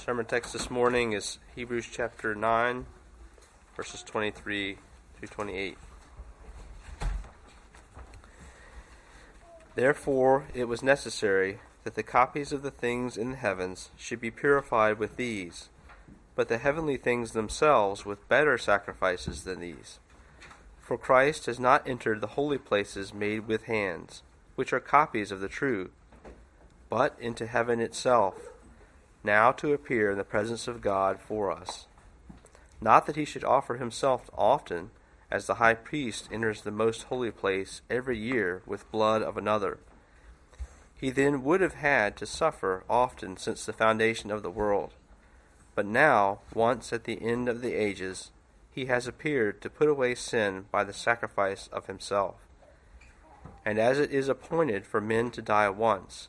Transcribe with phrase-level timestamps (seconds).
[0.00, 2.86] Sermon text this morning is Hebrews chapter 9,
[3.76, 4.78] verses 23
[5.18, 5.76] through 28.
[9.74, 14.30] Therefore, it was necessary that the copies of the things in the heavens should be
[14.30, 15.68] purified with these,
[16.34, 19.98] but the heavenly things themselves with better sacrifices than these.
[20.80, 24.22] For Christ has not entered the holy places made with hands,
[24.54, 25.90] which are copies of the true,
[26.88, 28.49] but into heaven itself
[29.22, 31.86] now to appear in the presence of God for us.
[32.80, 34.90] Not that he should offer himself often,
[35.30, 39.78] as the high priest enters the most holy place every year with blood of another.
[41.00, 44.92] He then would have had to suffer often since the foundation of the world.
[45.74, 48.30] But now, once at the end of the ages,
[48.72, 52.34] he has appeared to put away sin by the sacrifice of himself.
[53.64, 56.28] And as it is appointed for men to die once,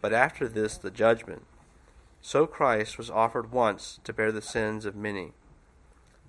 [0.00, 1.44] but after this the judgment,
[2.22, 5.32] so Christ was offered once to bear the sins of many.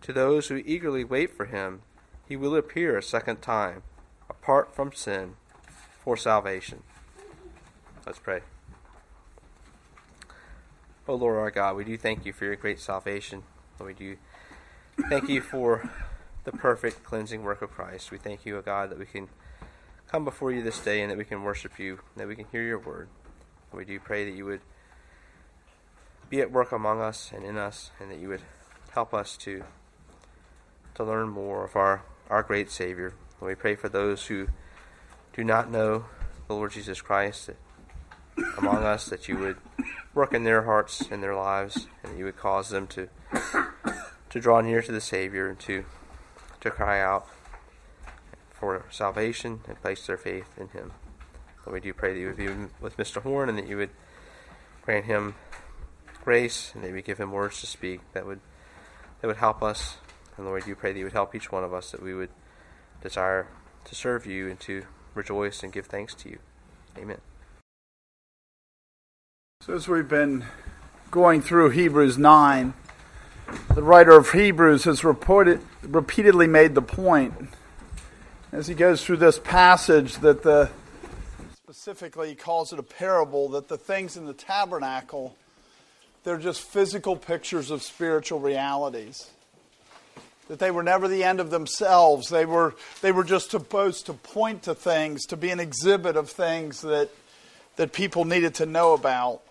[0.01, 1.81] To those who eagerly wait for him,
[2.27, 3.83] he will appear a second time,
[4.29, 5.35] apart from sin,
[6.03, 6.83] for salvation.
[8.05, 8.41] Let's pray.
[11.07, 13.43] O oh Lord our God, we do thank you for your great salvation.
[13.79, 14.17] We do
[15.09, 15.89] thank you for
[16.43, 18.11] the perfect cleansing work of Christ.
[18.11, 19.27] We thank you, O God, that we can
[20.07, 22.63] come before you this day and that we can worship you, that we can hear
[22.63, 23.09] your word.
[23.71, 24.61] We do pray that you would
[26.31, 28.41] be at work among us and in us, and that you would
[28.93, 29.63] help us to
[30.95, 33.13] to learn more of our, our great Savior.
[33.39, 34.47] And we pray for those who
[35.33, 36.05] do not know
[36.47, 37.49] the Lord Jesus Christ
[38.57, 39.57] among us, that you would
[40.13, 43.09] work in their hearts and their lives, and that you would cause them to
[44.29, 45.83] to draw near to the Savior and to
[46.61, 47.27] to cry out
[48.51, 50.93] for salvation and place their faith in Him.
[51.65, 52.47] And we do pray that you would be
[52.79, 53.21] with Mr.
[53.21, 53.89] Horn and that you would
[54.81, 55.35] grant him
[56.21, 58.39] grace and maybe give him words to speak that would
[59.21, 59.97] that would help us.
[60.37, 62.29] And Lord, you pray that you would help each one of us that we would
[63.01, 63.47] desire
[63.85, 64.83] to serve you and to
[65.13, 66.39] rejoice and give thanks to you.
[66.97, 67.19] Amen.
[69.61, 70.45] So as we've been
[71.11, 72.73] going through Hebrews 9,
[73.75, 77.33] the writer of Hebrews has reported, repeatedly made the point
[78.51, 80.69] as he goes through this passage that the
[81.55, 85.37] specifically he calls it a parable that the things in the tabernacle
[86.23, 89.29] they're just physical pictures of spiritual realities.
[90.47, 92.29] That they were never the end of themselves.
[92.29, 96.29] They were, they were just supposed to point to things, to be an exhibit of
[96.29, 97.09] things that,
[97.77, 99.41] that people needed to know about.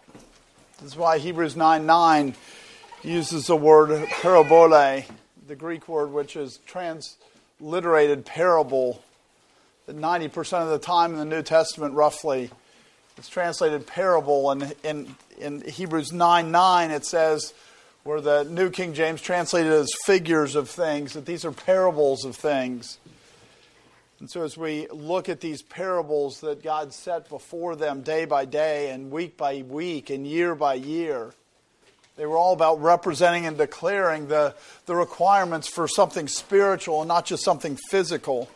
[0.80, 2.34] This is why Hebrews 9 9
[3.02, 5.04] uses the word parabole,
[5.46, 9.02] the Greek word which is transliterated parable.
[9.86, 12.50] That 90% of the time in the New Testament, roughly,
[13.16, 17.52] it's translated parable, and in, in Hebrews 9 9, it says,
[18.02, 22.34] where the New King James translated as figures of things, that these are parables of
[22.34, 22.98] things.
[24.20, 28.44] And so, as we look at these parables that God set before them day by
[28.44, 31.32] day, and week by week, and year by year,
[32.16, 37.24] they were all about representing and declaring the, the requirements for something spiritual and not
[37.24, 38.50] just something physical.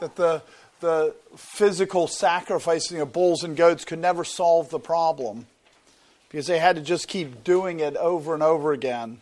[0.00, 0.42] That the,
[0.80, 5.46] the physical sacrificing of bulls and goats could never solve the problem
[6.34, 9.18] because they had to just keep doing it over and over again.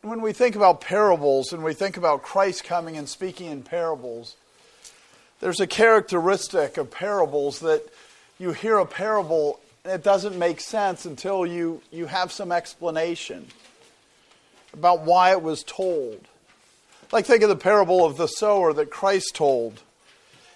[0.00, 4.36] When we think about parables and we think about Christ coming and speaking in parables,
[5.40, 7.82] there's a characteristic of parables that
[8.38, 13.48] you hear a parable and it doesn't make sense until you, you have some explanation
[14.72, 16.28] about why it was told.
[17.10, 19.82] Like, think of the parable of the sower that Christ told.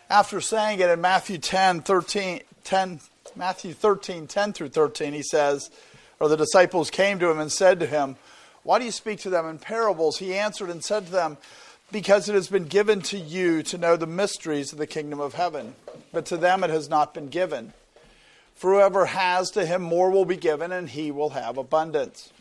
[0.09, 3.01] After saying it in Matthew 10, 13, 10,
[3.39, 5.71] Matthew 13, 10 through 13, he says,
[6.19, 8.17] or the disciples came to him and said to him,
[8.65, 10.19] Why do you speak to them in parables?
[10.19, 11.37] He answered and said to them,
[11.93, 15.35] Because it has been given to you to know the mysteries of the kingdom of
[15.35, 15.77] heaven,
[16.13, 17.73] but to them it has not been given.
[18.57, 22.33] For whoever has, to him more will be given, and he will have abundance.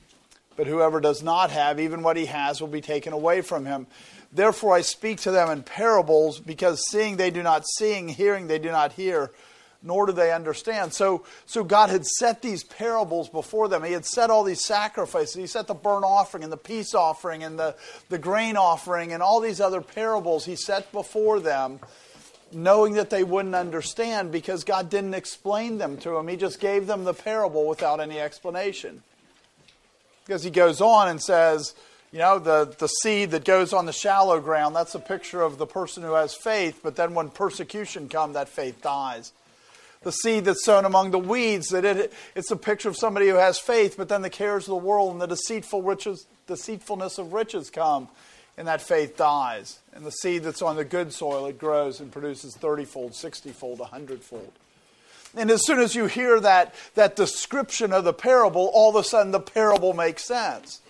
[0.55, 3.85] But whoever does not have, even what he has will be taken away from him.
[4.33, 8.57] Therefore I speak to them in parables, because seeing they do not see, hearing they
[8.57, 9.29] do not hear,
[9.83, 10.93] nor do they understand.
[10.93, 13.83] So, so God had set these parables before them.
[13.83, 15.35] He had set all these sacrifices.
[15.35, 17.75] He set the burnt offering and the peace offering and the,
[18.09, 21.79] the grain offering and all these other parables he set before them,
[22.51, 26.27] knowing that they wouldn't understand because God didn't explain them to them.
[26.27, 29.03] He just gave them the parable without any explanation.
[30.25, 31.73] Because he goes on and says,
[32.11, 35.57] you know, the, the seed that goes on the shallow ground, that's a picture of
[35.57, 39.33] the person who has faith, but then when persecution comes, that faith dies.
[40.03, 43.35] The seed that's sown among the weeds, that it, it's a picture of somebody who
[43.35, 47.33] has faith, but then the cares of the world and the deceitful riches, deceitfulness of
[47.33, 48.07] riches come,
[48.57, 49.79] and that faith dies.
[49.93, 53.51] And the seed that's on the good soil, it grows and produces 30 fold, 60
[53.51, 54.51] fold, 100 fold.
[55.35, 59.03] And as soon as you hear that, that description of the parable, all of a
[59.03, 60.81] sudden the parable makes sense.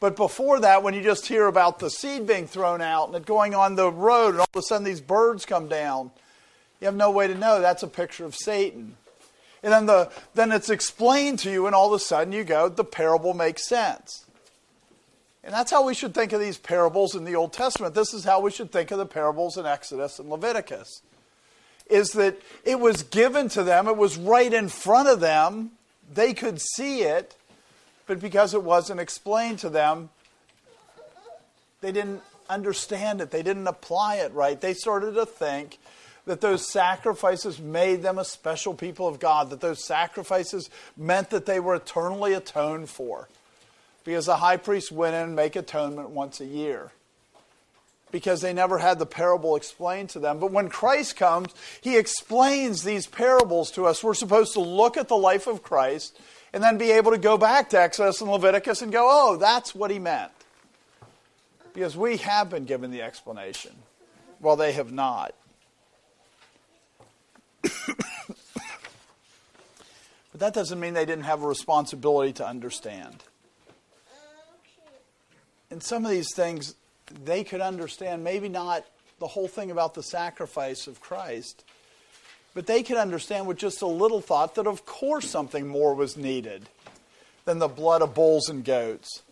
[0.00, 3.26] But before that, when you just hear about the seed being thrown out and it
[3.26, 6.10] going on the road, and all of a sudden these birds come down,
[6.80, 8.96] you have no way to know that's a picture of Satan.
[9.62, 12.68] And then, the, then it's explained to you, and all of a sudden you go,
[12.68, 14.24] the parable makes sense.
[15.44, 17.94] And that's how we should think of these parables in the Old Testament.
[17.94, 21.02] This is how we should think of the parables in Exodus and Leviticus.
[21.88, 25.72] Is that it was given to them, it was right in front of them,
[26.12, 27.36] they could see it,
[28.06, 30.10] but because it wasn't explained to them,
[31.80, 34.60] they didn't understand it, they didn't apply it right.
[34.60, 35.78] They started to think
[36.26, 41.46] that those sacrifices made them a special people of God, that those sacrifices meant that
[41.46, 43.28] they were eternally atoned for
[44.04, 46.90] because the high priest went in and make atonement once a year
[48.10, 50.38] because they never had the parable explained to them.
[50.38, 54.02] But when Christ comes, he explains these parables to us.
[54.02, 56.18] We're supposed to look at the life of Christ
[56.52, 59.74] and then be able to go back to Exodus and Leviticus and go, oh, that's
[59.74, 60.32] what he meant.
[61.72, 63.72] Because we have been given the explanation,
[64.40, 65.34] while they have not.
[67.62, 67.74] But
[70.34, 73.24] that doesn't mean they didn't have a responsibility to understand
[75.70, 76.74] and some of these things
[77.24, 78.84] they could understand, maybe not
[79.18, 81.64] the whole thing about the sacrifice of Christ,
[82.54, 86.16] but they could understand with just a little thought that of course something more was
[86.16, 86.68] needed
[87.44, 89.22] than the blood of bulls and goats.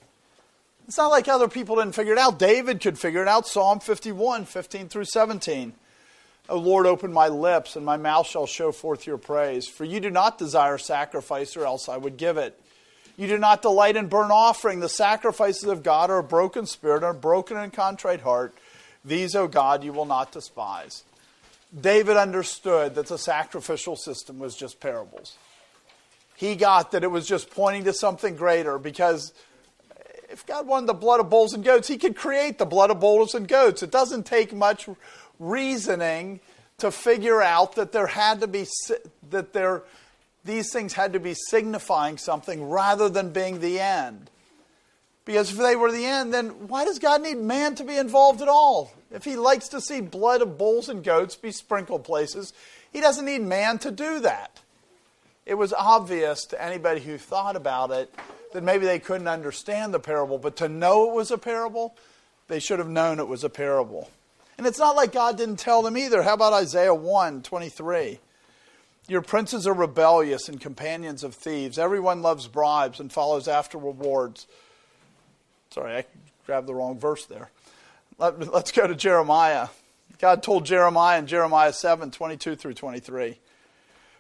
[0.86, 2.38] It's not like other people didn't figure it out.
[2.38, 3.46] David could figure it out.
[3.46, 5.75] Psalm 51, 15 through 17.
[6.49, 9.69] O Lord, open my lips, and my mouth shall show forth your praise.
[9.69, 12.59] For you do not desire sacrifice, or else I would give it.
[13.19, 14.81] You do not delight in burnt offering.
[14.81, 18.55] The sacrifices of God are a broken spirit and a broken and contrite heart.
[19.05, 21.05] These, O God, you will not despise.
[21.79, 25.37] David understood that the sacrificial system was just parables.
[26.37, 29.35] He got that it was just pointing to something greater because
[30.31, 33.00] if God wanted the blood of bulls and goats, He could create the blood of
[33.00, 33.83] bulls and goats.
[33.83, 34.89] It doesn't take much
[35.38, 36.40] reasoning
[36.79, 38.67] to figure out that there had to be
[39.31, 39.82] that there
[40.44, 44.31] these things had to be signifying something rather than being the end.
[45.25, 48.40] Because if they were the end, then why does God need man to be involved
[48.40, 48.93] at all?
[49.11, 52.55] If he likes to see blood of bulls and goats be sprinkled places,
[52.90, 54.61] he doesn't need man to do that.
[55.44, 58.14] It was obvious to anybody who thought about it
[58.52, 61.94] that maybe they couldn't understand the parable, but to know it was a parable,
[62.49, 64.11] they should have known it was a parable.
[64.58, 66.22] And it's not like God didn't tell them either.
[66.22, 68.19] How about Isaiah 1 23?
[69.06, 71.78] Your princes are rebellious and companions of thieves.
[71.78, 74.46] Everyone loves bribes and follows after rewards.
[75.70, 76.05] Sorry, I
[76.44, 77.50] grabbed the wrong verse there.
[78.19, 79.69] Let, us go to Jeremiah.
[80.19, 83.38] God told Jeremiah in Jeremiah 7 22 through 23.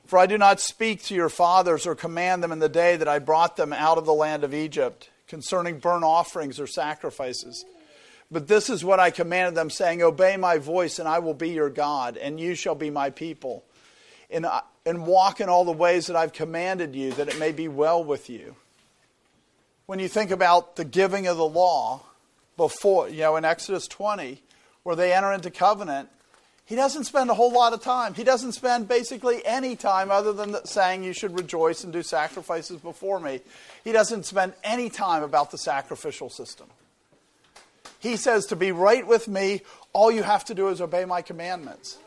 [0.06, 3.08] For I do not speak to your fathers or command them in the day that
[3.08, 7.66] I brought them out of the land of Egypt concerning burnt offerings or sacrifices.
[8.30, 11.50] But this is what I commanded them, saying, Obey my voice, and I will be
[11.50, 13.64] your God, and you shall be my people
[14.30, 14.46] and,
[14.84, 18.02] and walk in all the ways that I've commanded you, that it may be well
[18.02, 18.56] with you.
[19.86, 22.02] When you think about the giving of the law
[22.56, 24.42] before, you know, in Exodus 20,
[24.82, 26.10] where they enter into covenant,
[26.66, 28.12] he doesn't spend a whole lot of time.
[28.12, 32.78] He doesn't spend basically any time other than saying you should rejoice and do sacrifices
[32.78, 33.40] before me.
[33.84, 36.66] He doesn't spend any time about the sacrificial system.
[37.98, 39.62] He says to be right with me,
[39.92, 41.98] all you have to do is obey my commandments.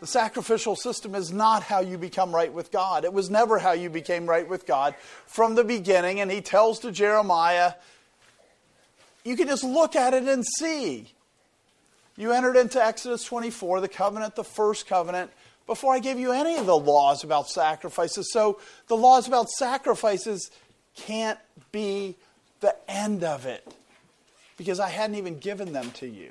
[0.00, 3.04] The sacrificial system is not how you become right with God.
[3.04, 4.94] It was never how you became right with God
[5.26, 6.20] from the beginning.
[6.20, 7.72] And he tells to Jeremiah,
[9.24, 11.12] you can just look at it and see.
[12.16, 15.30] You entered into Exodus 24, the covenant, the first covenant,
[15.66, 18.30] before I gave you any of the laws about sacrifices.
[18.32, 20.50] So the laws about sacrifices
[20.94, 21.38] can't
[21.72, 22.16] be
[22.60, 23.74] the end of it
[24.56, 26.30] because I hadn't even given them to you.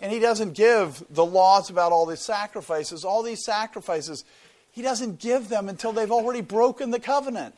[0.00, 3.04] And he doesn't give the laws about all these sacrifices.
[3.04, 4.24] All these sacrifices,
[4.70, 7.54] he doesn't give them until they've already broken the covenant.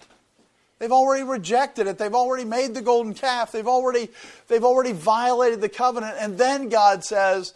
[0.78, 1.98] They've already rejected it.
[1.98, 3.50] They've already made the golden calf.
[3.50, 4.10] They've already,
[4.48, 6.16] they've already violated the covenant.
[6.18, 7.54] And then God says,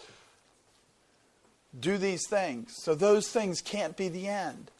[1.78, 2.74] do these things.
[2.82, 4.70] So those things can't be the end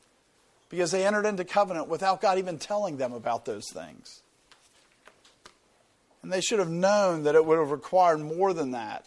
[0.70, 4.19] because they entered into covenant without God even telling them about those things.
[6.22, 9.06] And they should have known that it would have required more than that.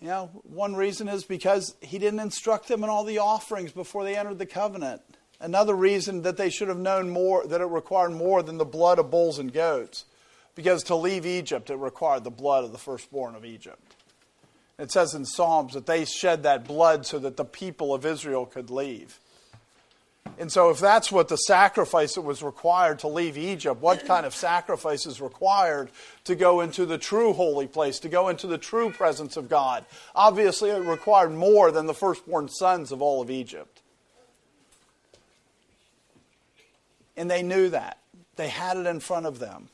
[0.00, 4.04] You know, one reason is because he didn't instruct them in all the offerings before
[4.04, 5.00] they entered the covenant.
[5.40, 8.98] Another reason that they should have known more, that it required more than the blood
[8.98, 10.04] of bulls and goats.
[10.54, 13.94] Because to leave Egypt, it required the blood of the firstborn of Egypt.
[14.78, 18.46] It says in Psalms that they shed that blood so that the people of Israel
[18.46, 19.18] could leave.
[20.38, 24.26] And so, if that's what the sacrifice that was required to leave Egypt, what kind
[24.26, 25.90] of sacrifice is required
[26.24, 29.84] to go into the true holy place, to go into the true presence of God?
[30.14, 33.82] Obviously, it required more than the firstborn sons of all of Egypt.
[37.16, 37.98] And they knew that.
[38.36, 39.68] They had it in front of them.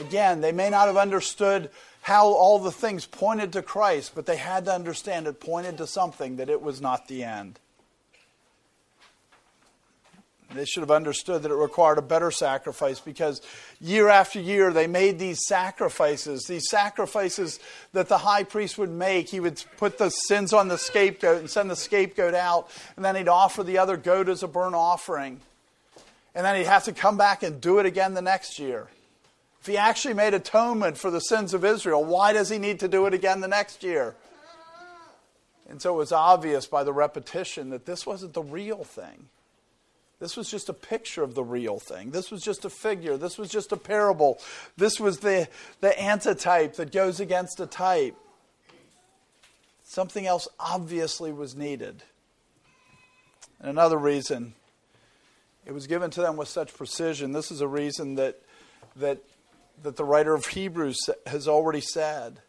[0.00, 1.70] Again, they may not have understood
[2.02, 5.86] how all the things pointed to Christ, but they had to understand it pointed to
[5.86, 7.60] something, that it was not the end.
[10.52, 13.40] They should have understood that it required a better sacrifice because
[13.80, 17.58] year after year they made these sacrifices, these sacrifices
[17.92, 19.28] that the high priest would make.
[19.28, 23.16] He would put the sins on the scapegoat and send the scapegoat out, and then
[23.16, 25.40] he'd offer the other goat as a burnt offering.
[26.34, 28.88] And then he'd have to come back and do it again the next year.
[29.60, 32.88] If he actually made atonement for the sins of Israel, why does he need to
[32.88, 34.14] do it again the next year?
[35.68, 39.28] And so it was obvious by the repetition that this wasn't the real thing.
[40.20, 42.10] This was just a picture of the real thing.
[42.10, 43.16] This was just a figure.
[43.16, 44.38] This was just a parable.
[44.76, 45.48] This was the,
[45.80, 48.16] the antitype that goes against a type.
[49.82, 52.02] Something else obviously was needed.
[53.60, 54.54] And another reason,
[55.66, 57.32] it was given to them with such precision.
[57.32, 58.40] This is a reason that,
[58.96, 59.18] that,
[59.82, 62.40] that the writer of Hebrews has already said.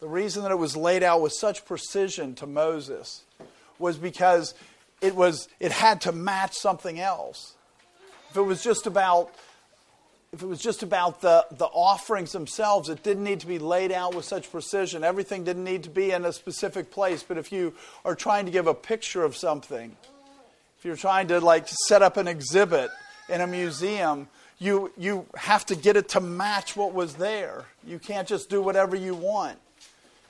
[0.00, 3.24] The reason that it was laid out with such precision to Moses
[3.78, 4.54] was because
[5.00, 7.54] it was it had to match something else.
[8.30, 9.32] If it was just about
[10.32, 13.90] if it was just about the, the offerings themselves, it didn't need to be laid
[13.90, 15.02] out with such precision.
[15.02, 17.22] Everything didn't need to be in a specific place.
[17.22, 17.72] But if you
[18.04, 19.96] are trying to give a picture of something,
[20.78, 22.90] if you're trying to like set up an exhibit
[23.30, 24.28] in a museum,
[24.58, 27.64] you, you have to get it to match what was there.
[27.86, 29.58] You can't just do whatever you want.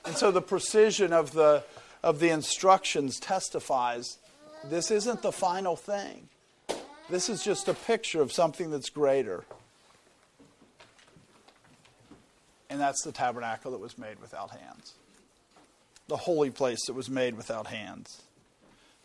[0.05, 1.63] And so the precision of the,
[2.01, 4.17] of the instructions testifies
[4.65, 6.27] this isn't the final thing.
[7.09, 9.43] This is just a picture of something that's greater.
[12.69, 14.93] And that's the tabernacle that was made without hands.
[16.07, 18.21] The holy place that was made without hands.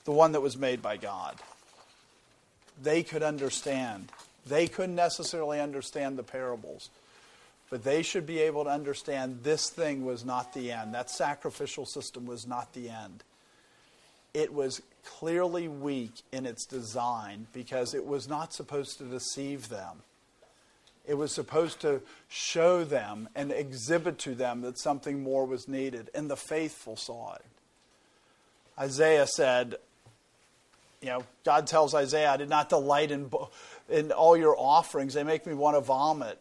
[0.05, 1.37] The one that was made by God.
[2.83, 4.11] They could understand.
[4.47, 6.91] They couldn't necessarily understand the parables,
[7.71, 10.95] but they should be able to understand this thing was not the end.
[10.95, 13.23] That sacrificial system was not the end.
[14.35, 20.03] It was clearly weak in its design because it was not supposed to deceive them.
[21.07, 26.09] It was supposed to show them and exhibit to them that something more was needed,
[26.15, 27.45] and the faithful saw it.
[28.79, 29.77] Isaiah said,
[31.03, 33.31] you know, God tells Isaiah, I did not delight in,
[33.91, 35.13] in all your offerings.
[35.13, 36.39] They make me want to vomit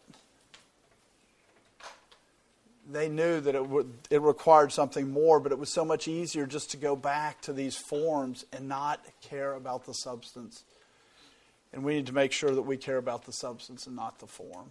[2.93, 6.45] they knew that it, would, it required something more, but it was so much easier
[6.45, 10.63] just to go back to these forms and not care about the substance.
[11.71, 14.27] And we need to make sure that we care about the substance and not the
[14.27, 14.69] form.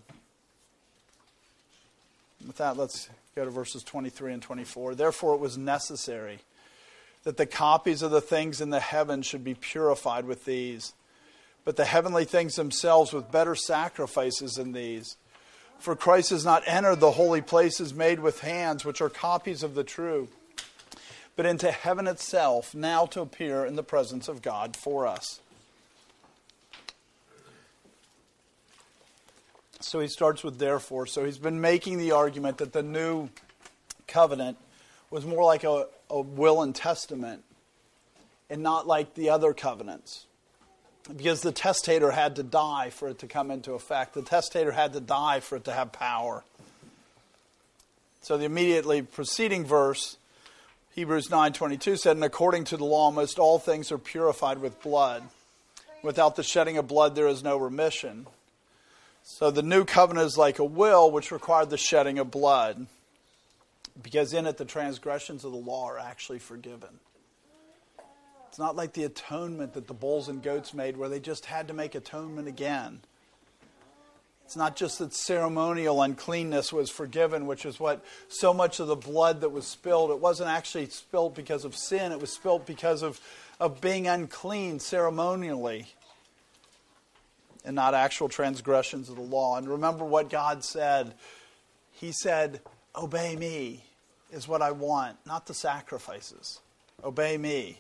[2.47, 4.95] With that, let's go to verses 23 and 24.
[4.95, 6.41] Therefore, it was necessary
[7.25, 10.93] that the copies of the things in the heavens should be purified with these,
[11.65, 15.17] but the heavenly things themselves with better sacrifices than these.
[15.83, 19.75] For Christ has not entered the holy places made with hands, which are copies of
[19.75, 20.29] the true,
[21.35, 25.41] but into heaven itself, now to appear in the presence of God for us.
[29.81, 31.07] So he starts with therefore.
[31.07, 33.31] So he's been making the argument that the new
[34.07, 34.59] covenant
[35.11, 37.43] was more like a, a will and testament
[38.49, 40.27] and not like the other covenants
[41.17, 44.15] because the testator had to die for it to come into effect.
[44.15, 46.45] The testator had to die for it to have power.
[48.23, 50.17] So the immediately preceding verse,
[50.95, 55.25] Hebrews 9:22 said, "And according to the law most all things are purified with blood.
[56.03, 58.27] Without the shedding of blood there is no remission."
[59.25, 62.87] So the new covenant is like a will which required the shedding of blood.
[64.01, 67.01] Because in it the transgressions of the law are actually forgiven.
[68.53, 71.69] It's not like the atonement that the bulls and goats made, where they just had
[71.69, 73.01] to make atonement again.
[74.45, 78.95] It's not just that ceremonial uncleanness was forgiven, which is what so much of the
[78.95, 83.03] blood that was spilled, it wasn't actually spilled because of sin, it was spilled because
[83.03, 83.23] of,
[83.59, 85.87] of being unclean ceremonially
[87.65, 89.57] and not actual transgressions of the law.
[89.57, 91.15] And remember what God said
[91.91, 92.61] He said,
[92.95, 93.83] Obey me.
[94.31, 96.61] is what I want, not the sacrifices.
[97.03, 97.79] Obey me.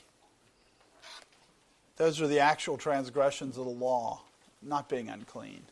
[1.96, 4.22] Those are the actual transgressions of the law,
[4.62, 5.62] not being unclean.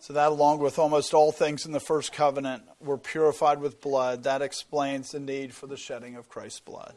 [0.00, 4.22] So, that, along with almost all things in the first covenant, were purified with blood.
[4.22, 6.94] That explains the need for the shedding of Christ's blood.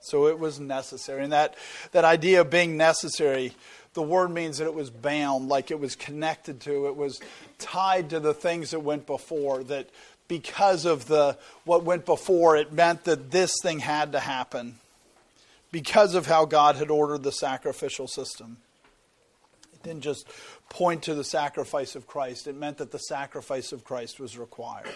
[0.00, 1.22] So, it was necessary.
[1.22, 1.54] And that,
[1.92, 3.52] that idea of being necessary,
[3.92, 7.20] the word means that it was bound, like it was connected to, it was
[7.58, 9.90] tied to the things that went before, that
[10.26, 14.76] because of the what went before, it meant that this thing had to happen
[15.74, 18.58] because of how God had ordered the sacrificial system.
[19.72, 20.24] It didn't just
[20.68, 24.94] point to the sacrifice of Christ, it meant that the sacrifice of Christ was required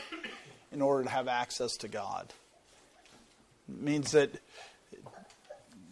[0.70, 2.32] in order to have access to God.
[3.68, 4.30] It means that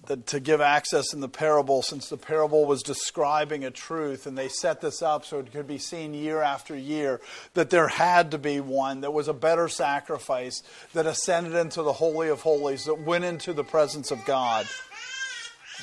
[0.07, 4.37] that to give access in the parable, since the parable was describing a truth, and
[4.37, 7.21] they set this up so it could be seen year after year,
[7.55, 11.93] that there had to be one that was a better sacrifice that ascended into the
[11.93, 14.67] Holy of Holies, that went into the presence of God.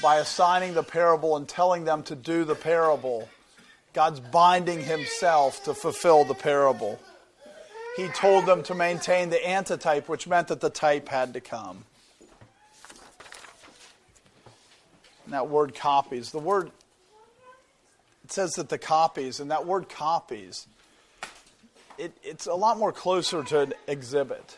[0.01, 3.29] By assigning the parable and telling them to do the parable,
[3.93, 6.99] God's binding Himself to fulfill the parable.
[7.95, 11.85] He told them to maintain the antitype, which meant that the type had to come.
[15.25, 16.31] And that word copies.
[16.31, 16.71] The word,
[18.23, 20.67] it says that the copies, and that word copies,
[21.97, 24.57] it, it's a lot more closer to an exhibit.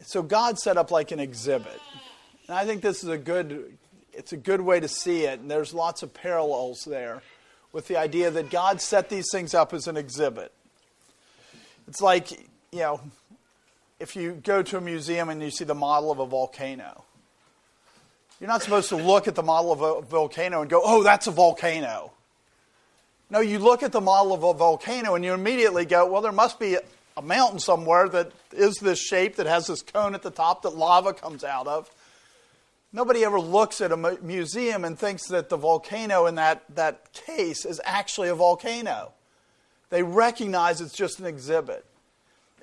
[0.00, 1.80] So God set up like an exhibit.
[2.48, 3.76] And I think this is a good,
[4.12, 5.40] it's a good way to see it.
[5.40, 7.22] And there's lots of parallels there
[7.72, 10.52] with the idea that God set these things up as an exhibit.
[11.88, 12.32] It's like,
[12.72, 13.00] you know,
[13.98, 17.04] if you go to a museum and you see the model of a volcano
[18.40, 21.26] you're not supposed to look at the model of a volcano and go, oh, that's
[21.26, 22.12] a volcano.
[23.30, 26.32] No, you look at the model of a volcano and you immediately go, well, there
[26.32, 26.76] must be
[27.16, 30.76] a mountain somewhere that is this shape that has this cone at the top that
[30.76, 31.90] lava comes out of.
[32.92, 37.64] Nobody ever looks at a museum and thinks that the volcano in that, that case
[37.64, 39.12] is actually a volcano.
[39.90, 41.84] They recognize it's just an exhibit.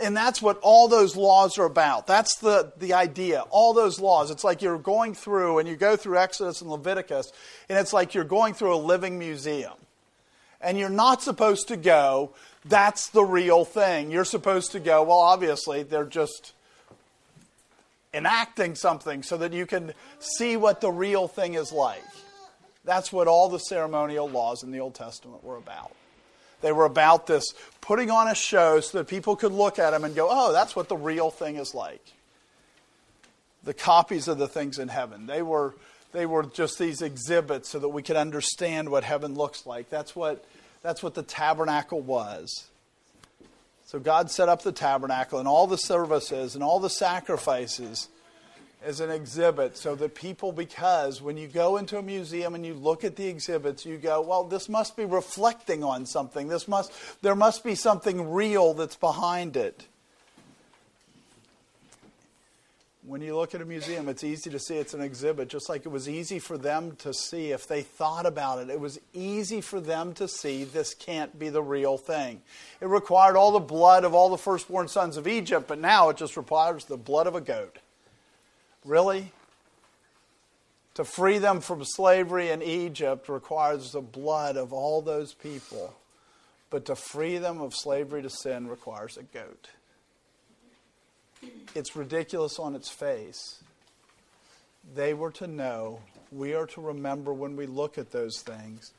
[0.01, 2.07] And that's what all those laws are about.
[2.07, 3.41] That's the, the idea.
[3.49, 4.31] All those laws.
[4.31, 7.31] It's like you're going through, and you go through Exodus and Leviticus,
[7.69, 9.73] and it's like you're going through a living museum.
[10.59, 12.33] And you're not supposed to go,
[12.65, 14.11] that's the real thing.
[14.11, 16.53] You're supposed to go, well, obviously, they're just
[18.13, 22.03] enacting something so that you can see what the real thing is like.
[22.83, 25.91] That's what all the ceremonial laws in the Old Testament were about.
[26.61, 30.03] They were about this putting on a show so that people could look at them
[30.03, 32.03] and go, oh, that's what the real thing is like.
[33.63, 35.25] The copies of the things in heaven.
[35.27, 35.75] They were,
[36.11, 39.89] they were just these exhibits so that we could understand what heaven looks like.
[39.89, 40.45] That's what,
[40.81, 42.67] that's what the tabernacle was.
[43.85, 48.07] So God set up the tabernacle and all the services and all the sacrifices
[48.83, 52.73] as an exhibit so that people, because when you go into a museum and you
[52.73, 56.47] look at the exhibits, you go, well, this must be reflecting on something.
[56.47, 56.91] This must,
[57.21, 59.87] there must be something real that's behind it.
[63.03, 65.85] When you look at a museum, it's easy to see it's an exhibit, just like
[65.85, 68.69] it was easy for them to see if they thought about it.
[68.69, 72.41] It was easy for them to see this can't be the real thing.
[72.79, 76.17] It required all the blood of all the firstborn sons of Egypt, but now it
[76.17, 77.79] just requires the blood of a goat.
[78.85, 79.31] Really?
[80.95, 85.93] To free them from slavery in Egypt requires the blood of all those people.
[86.69, 89.69] But to free them of slavery to sin requires a goat.
[91.75, 93.61] It's ridiculous on its face.
[94.95, 95.99] They were to know,
[96.31, 98.91] we are to remember when we look at those things.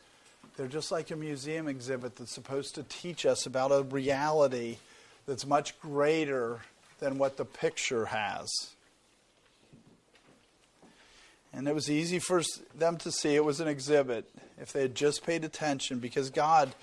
[0.57, 4.77] They're just like a museum exhibit that's supposed to teach us about a reality
[5.27, 6.61] that's much greater
[7.01, 8.49] than what the picture has.
[11.53, 12.43] And it was easy for
[12.75, 16.75] them to see it was an exhibit if they had just paid attention because God,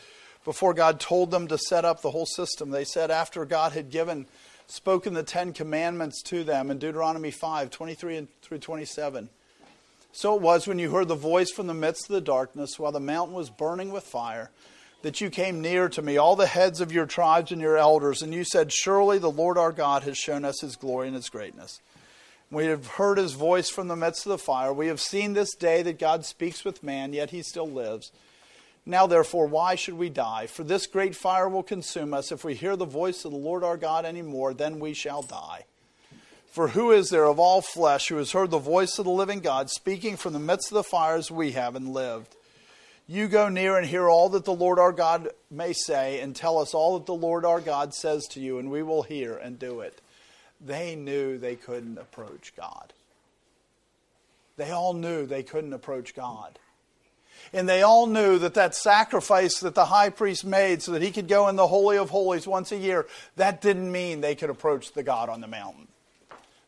[0.45, 3.89] before God told them to set up the whole system, they said after God had
[3.89, 4.27] given,
[4.67, 9.29] spoken the Ten Commandments to them in Deuteronomy 5 23 through 27.
[10.11, 12.91] So it was when you heard the voice from the midst of the darkness while
[12.91, 14.49] the mountain was burning with fire
[15.01, 18.21] that you came near to me, all the heads of your tribes and your elders,
[18.21, 21.29] and you said, Surely the Lord our God has shown us his glory and his
[21.29, 21.79] greatness.
[22.51, 24.73] We have heard his voice from the midst of the fire.
[24.73, 28.11] We have seen this day that God speaks with man, yet he still lives.
[28.85, 30.47] Now, therefore, why should we die?
[30.47, 32.31] For this great fire will consume us.
[32.31, 35.21] If we hear the voice of the Lord our God any more, then we shall
[35.21, 35.65] die.
[36.47, 39.41] For who is there of all flesh who has heard the voice of the living
[39.41, 42.35] God speaking from the midst of the fire as we have and lived?
[43.05, 46.57] You go near and hear all that the Lord our God may say, and tell
[46.57, 49.59] us all that the Lord our God says to you, and we will hear and
[49.59, 50.01] do it.
[50.61, 52.93] They knew they couldn't approach God.
[54.57, 56.59] They all knew they couldn't approach God.
[57.53, 61.11] And they all knew that that sacrifice that the high priest made so that he
[61.11, 64.49] could go in the Holy of Holies once a year, that didn't mean they could
[64.49, 65.87] approach the God on the mountain.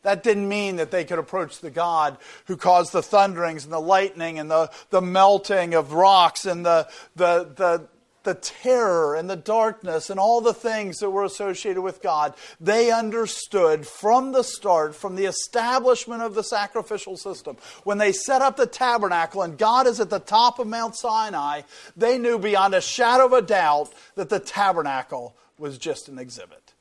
[0.02, 3.80] That didn't mean that they could approach the God who caused the thunderings and the
[3.80, 7.88] lightning and the, the melting of rocks and the, the, the,
[8.24, 12.34] the terror and the darkness and all the things that were associated with God.
[12.60, 18.42] They understood from the start, from the establishment of the sacrificial system, when they set
[18.42, 21.62] up the tabernacle and God is at the top of Mount Sinai,
[21.96, 26.74] they knew beyond a shadow of a doubt that the tabernacle was just an exhibit,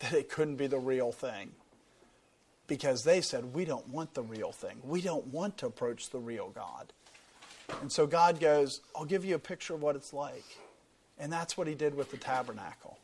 [0.00, 1.52] that it couldn't be the real thing
[2.72, 4.78] because they said, We don't want the real thing.
[4.82, 6.92] We don't want to approach the real God.
[7.80, 10.44] And so God goes, I'll give you a picture of what it's like.
[11.18, 12.98] And that's what he did with the tabernacle.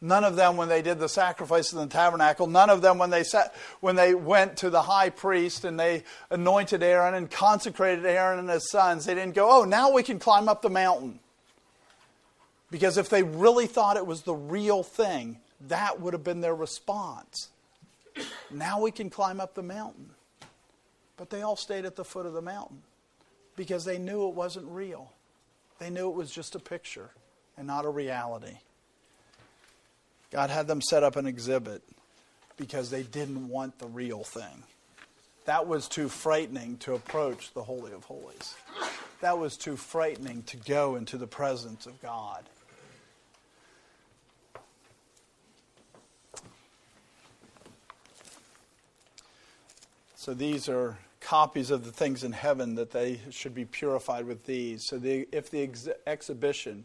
[0.00, 3.08] None of them, when they did the sacrifice in the tabernacle, none of them, when
[3.08, 8.04] they, sat, when they went to the high priest and they anointed Aaron and consecrated
[8.04, 11.18] Aaron and his sons, they didn't go, oh, now we can climb up the mountain.
[12.70, 16.54] Because if they really thought it was the real thing, that would have been their
[16.54, 17.48] response.
[18.50, 20.10] Now we can climb up the mountain.
[21.16, 22.82] But they all stayed at the foot of the mountain
[23.56, 25.12] because they knew it wasn't real.
[25.78, 27.10] They knew it was just a picture
[27.56, 28.58] and not a reality.
[30.30, 31.82] God had them set up an exhibit
[32.56, 34.62] because they didn't want the real thing.
[35.44, 38.54] That was too frightening to approach the Holy of Holies.
[39.20, 42.44] That was too frightening to go into the presence of God.
[50.16, 54.46] So these are copies of the things in heaven that they should be purified with
[54.46, 54.86] these.
[54.86, 56.84] So the, if the ex- exhibition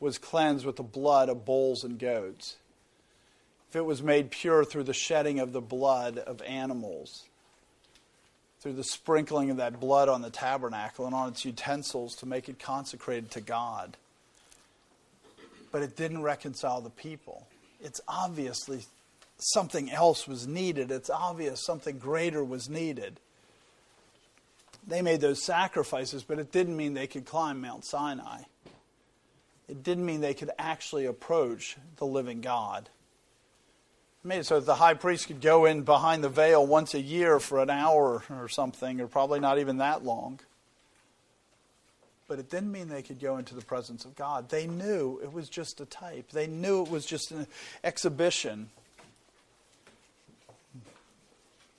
[0.00, 2.56] was cleansed with the blood of bulls and goats,
[3.68, 7.26] if it was made pure through the shedding of the blood of animals,
[8.60, 12.48] through the sprinkling of that blood on the tabernacle and on its utensils to make
[12.48, 13.96] it consecrated to God.
[15.70, 17.46] But it didn't reconcile the people.
[17.80, 18.82] It's obviously
[19.38, 20.90] something else was needed.
[20.90, 23.20] It's obvious something greater was needed.
[24.86, 28.42] They made those sacrifices, but it didn't mean they could climb Mount Sinai.
[29.68, 32.88] It didn't mean they could actually approach the living God.
[34.24, 36.92] It made it so that the high priest could go in behind the veil once
[36.94, 40.40] a year for an hour or something, or probably not even that long.
[42.26, 44.48] But it didn't mean they could go into the presence of God.
[44.48, 47.46] They knew it was just a type, they knew it was just an
[47.84, 48.70] exhibition.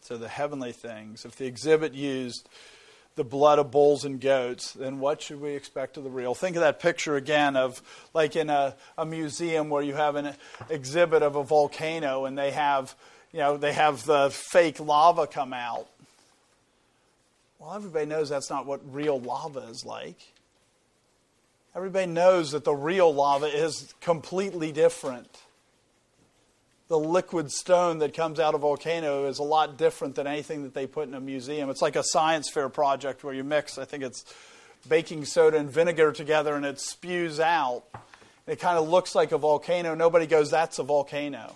[0.02, 1.26] So the heavenly things.
[1.26, 2.50] If the exhibit used
[3.16, 6.34] the blood of bulls and goats, then what should we expect of the real?
[6.34, 7.82] Think of that picture again of
[8.14, 10.34] like in a, a museum where you have an
[10.70, 12.96] exhibit of a volcano and they have,
[13.32, 15.88] you know, they have the fake lava come out.
[17.60, 20.20] Well, everybody knows that's not what real lava is like.
[21.76, 25.42] Everybody knows that the real lava is completely different
[26.92, 30.64] the liquid stone that comes out of a volcano is a lot different than anything
[30.64, 31.70] that they put in a museum.
[31.70, 34.26] It's like a science fair project where you mix, I think it's
[34.90, 37.86] baking soda and vinegar together and it spews out.
[38.46, 39.96] It kind of looks like a volcano.
[39.96, 41.56] Nobody goes, that's a volcano.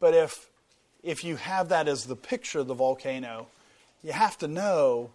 [0.00, 0.48] But if,
[1.02, 3.48] if you have that as the picture of the volcano,
[4.02, 5.10] you have to know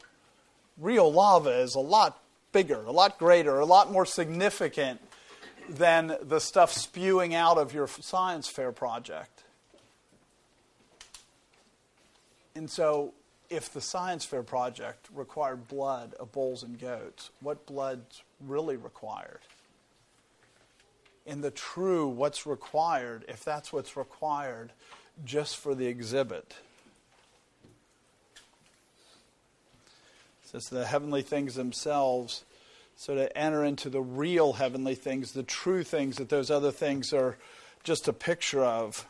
[0.78, 5.02] real lava is a lot bigger, a lot greater, a lot more significant
[5.70, 9.44] than the stuff spewing out of your science fair project.
[12.56, 13.14] And so,
[13.50, 19.40] if the science fair project required blood of bulls and goats, what blood's really required?
[21.26, 24.72] In the true, what's required, if that's what's required
[25.26, 26.56] just for the exhibit.
[30.44, 32.44] It says the heavenly things themselves
[32.98, 37.14] so to enter into the real heavenly things, the true things that those other things
[37.14, 37.38] are
[37.84, 39.08] just a picture of,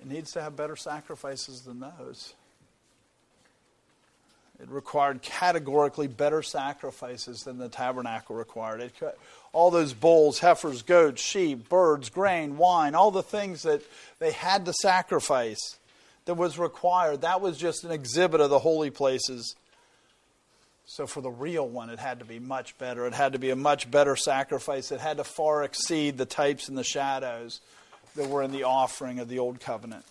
[0.00, 2.34] it needs to have better sacrifices than those.
[4.60, 8.80] It required categorically better sacrifices than the tabernacle required.
[8.80, 8.92] It,
[9.52, 13.82] all those bulls, heifers, goats, sheep, birds, grain, wine, all the things that
[14.18, 15.78] they had to sacrifice
[16.26, 19.54] that was required, that was just an exhibit of the holy places.
[20.92, 23.06] So for the real one, it had to be much better.
[23.06, 24.90] It had to be a much better sacrifice.
[24.90, 27.60] It had to far exceed the types and the shadows
[28.16, 30.04] that were in the offering of the old covenant,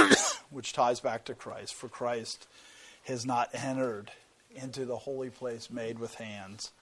[0.50, 1.74] which ties back to Christ.
[1.74, 2.48] For Christ,
[3.04, 4.10] has not entered
[4.54, 6.72] into the holy place made with hands.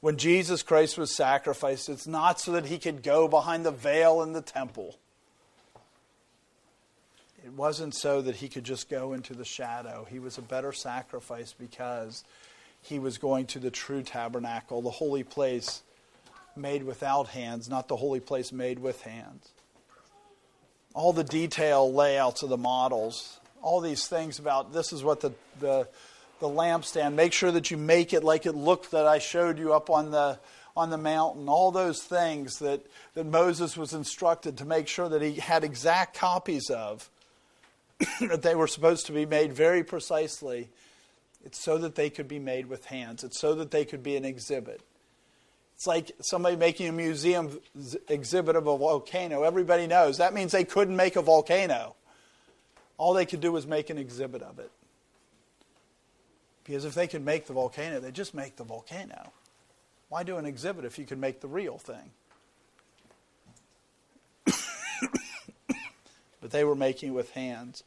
[0.00, 4.20] When Jesus Christ was sacrificed, it's not so that he could go behind the veil
[4.20, 4.98] in the temple.
[7.44, 10.06] It wasn't so that he could just go into the shadow.
[10.08, 12.24] He was a better sacrifice because
[12.82, 15.82] he was going to the true tabernacle, the holy place
[16.56, 19.50] made without hands, not the holy place made with hands.
[20.94, 25.32] All the detail layouts of the models, all these things about this is what the,
[25.60, 25.88] the,
[26.40, 29.72] the lampstand, make sure that you make it like it looked that I showed you
[29.72, 30.38] up on the,
[30.76, 35.22] on the mountain, all those things that, that Moses was instructed to make sure that
[35.22, 37.10] he had exact copies of,
[38.20, 40.68] that they were supposed to be made very precisely.
[41.44, 43.24] It's so that they could be made with hands.
[43.24, 44.80] It's so that they could be an exhibit.
[45.76, 47.60] It's like somebody making a museum
[48.08, 49.44] exhibit of a volcano.
[49.44, 51.94] Everybody knows that means they couldn't make a volcano.
[52.96, 54.72] All they could do was make an exhibit of it.
[56.64, 59.32] Because if they could make the volcano, they'd just make the volcano.
[60.08, 62.10] Why do an exhibit if you could make the real thing?
[66.40, 67.82] but they were making it with hands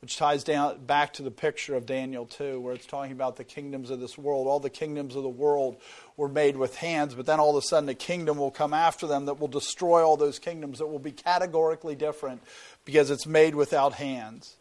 [0.00, 3.44] which ties down back to the picture of Daniel 2, where it's talking about the
[3.44, 4.46] kingdoms of this world.
[4.46, 5.76] All the kingdoms of the world
[6.16, 9.06] were made with hands, but then all of a sudden a kingdom will come after
[9.06, 12.42] them that will destroy all those kingdoms, that will be categorically different
[12.84, 14.56] because it's made without hands.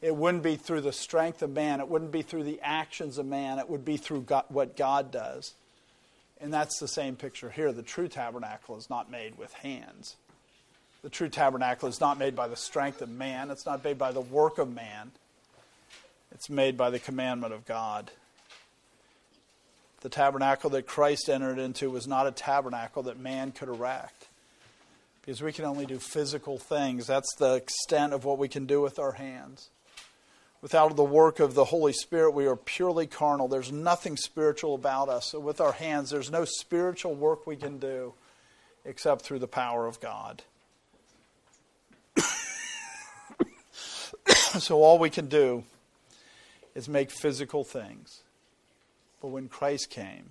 [0.00, 3.26] It wouldn't be through the strength of man, it wouldn't be through the actions of
[3.26, 5.54] man, it would be through God, what God does.
[6.40, 7.72] And that's the same picture here.
[7.72, 10.14] The true tabernacle is not made with hands.
[11.02, 14.12] The true tabernacle is not made by the strength of man, it's not made by
[14.12, 15.12] the work of man,
[16.32, 18.10] it's made by the commandment of God.
[20.00, 24.28] The tabernacle that Christ entered into was not a tabernacle that man could erect.
[25.20, 27.06] Because we can only do physical things.
[27.06, 29.68] That's the extent of what we can do with our hands.
[30.62, 33.46] Without the work of the Holy Spirit, we are purely carnal.
[33.46, 35.26] There's nothing spiritual about us.
[35.26, 38.14] So, with our hands, there's no spiritual work we can do
[38.84, 40.42] except through the power of God.
[44.58, 45.64] so all we can do
[46.74, 48.22] is make physical things.
[49.20, 50.30] But when Christ came,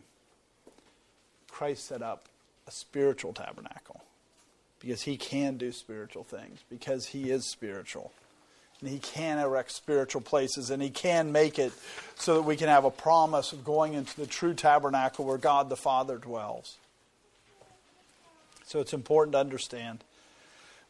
[1.52, 2.26] Christ set up
[2.68, 4.02] a spiritual tabernacle
[4.80, 8.12] because he can do spiritual things, because he is spiritual.
[8.80, 11.74] And he can erect spiritual places, and he can make it
[12.16, 15.70] so that we can have a promise of going into the true tabernacle where God
[15.70, 16.78] the Father dwells.
[18.66, 20.04] So it's important to understand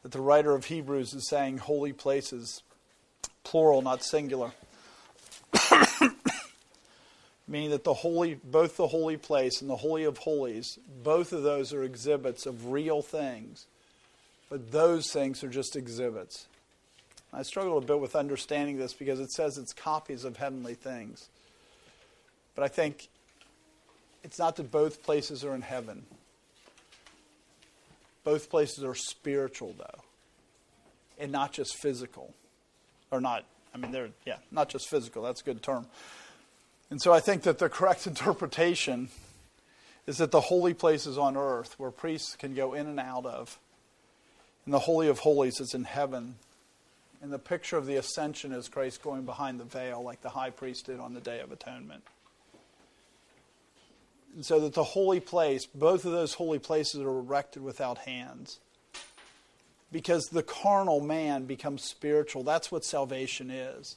[0.03, 2.61] that the writer of Hebrews is saying holy places
[3.47, 4.51] plural, not singular.
[7.47, 11.43] Meaning that the holy, both the holy place and the holy of holies, both of
[11.43, 13.65] those are exhibits of real things,
[14.49, 16.47] but those things are just exhibits.
[17.31, 21.29] I struggle a bit with understanding this because it says it's copies of heavenly things.
[22.53, 23.07] But I think
[24.25, 26.05] it's not that both places are in heaven.
[28.25, 30.01] Both places are spiritual, though,
[31.17, 32.33] and not just physical
[33.11, 33.45] or not.
[33.73, 35.23] I mean, they're yeah, not just physical.
[35.23, 35.87] That's a good term.
[36.89, 39.09] And so I think that the correct interpretation
[40.05, 43.59] is that the holy places on earth, where priests can go in and out of,
[44.65, 46.35] and the holy of holies is in heaven.
[47.21, 50.51] And the picture of the ascension is Christ going behind the veil, like the high
[50.51, 52.03] priest did on the Day of Atonement.
[54.35, 58.59] And so that the holy place, both of those holy places are erected without hands
[59.91, 62.43] because the carnal man becomes spiritual.
[62.43, 63.95] That's what salvation is.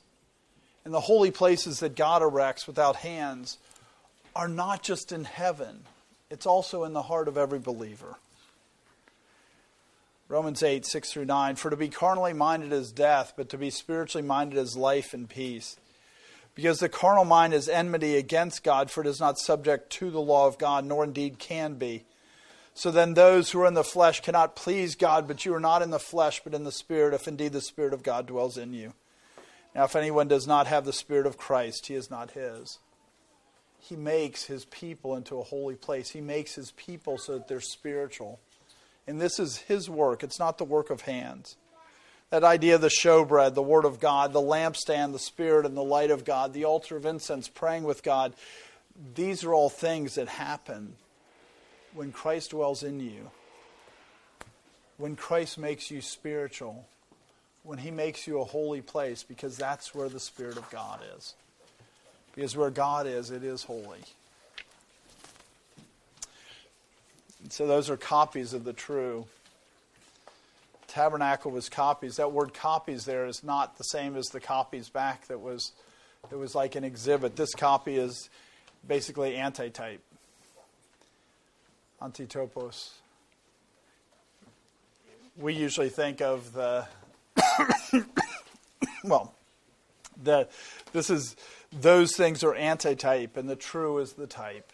[0.85, 3.59] And the holy places that God erects without hands
[4.35, 5.81] are not just in heaven,
[6.31, 8.17] it's also in the heart of every believer.
[10.29, 11.57] Romans 8, 6 through 9.
[11.57, 15.29] For to be carnally minded is death, but to be spiritually minded is life and
[15.29, 15.77] peace.
[16.55, 20.21] Because the carnal mind is enmity against God, for it is not subject to the
[20.21, 22.05] law of God, nor indeed can be.
[22.81, 25.83] So then, those who are in the flesh cannot please God, but you are not
[25.83, 28.73] in the flesh, but in the Spirit, if indeed the Spirit of God dwells in
[28.73, 28.95] you.
[29.75, 32.79] Now, if anyone does not have the Spirit of Christ, he is not his.
[33.79, 37.61] He makes his people into a holy place, he makes his people so that they're
[37.61, 38.41] spiritual.
[39.07, 41.59] And this is his work, it's not the work of hands.
[42.31, 45.83] That idea of the showbread, the Word of God, the lampstand, the Spirit, and the
[45.83, 48.33] light of God, the altar of incense, praying with God,
[49.15, 50.97] these are all things that happen
[51.95, 53.31] when Christ dwells in you,
[54.99, 56.87] when Christ makes you spiritual,
[57.63, 61.35] when He makes you a holy place, because that's where the Spirit of God is.
[62.35, 64.01] Because where God is, it is holy.
[67.43, 69.27] And so those are copies of the true.
[70.87, 72.17] Tabernacle was copies.
[72.17, 75.73] That word copies there is not the same as the copies back that was
[76.31, 77.37] It was like an exhibit.
[77.37, 78.29] This copy is
[78.87, 80.03] basically antitype,
[82.03, 82.91] antitopos.
[85.37, 86.87] We usually think of the,
[89.05, 89.35] well,
[90.23, 90.49] the,
[90.93, 91.37] this is,
[91.73, 94.73] those things are antitype, and the true is the type.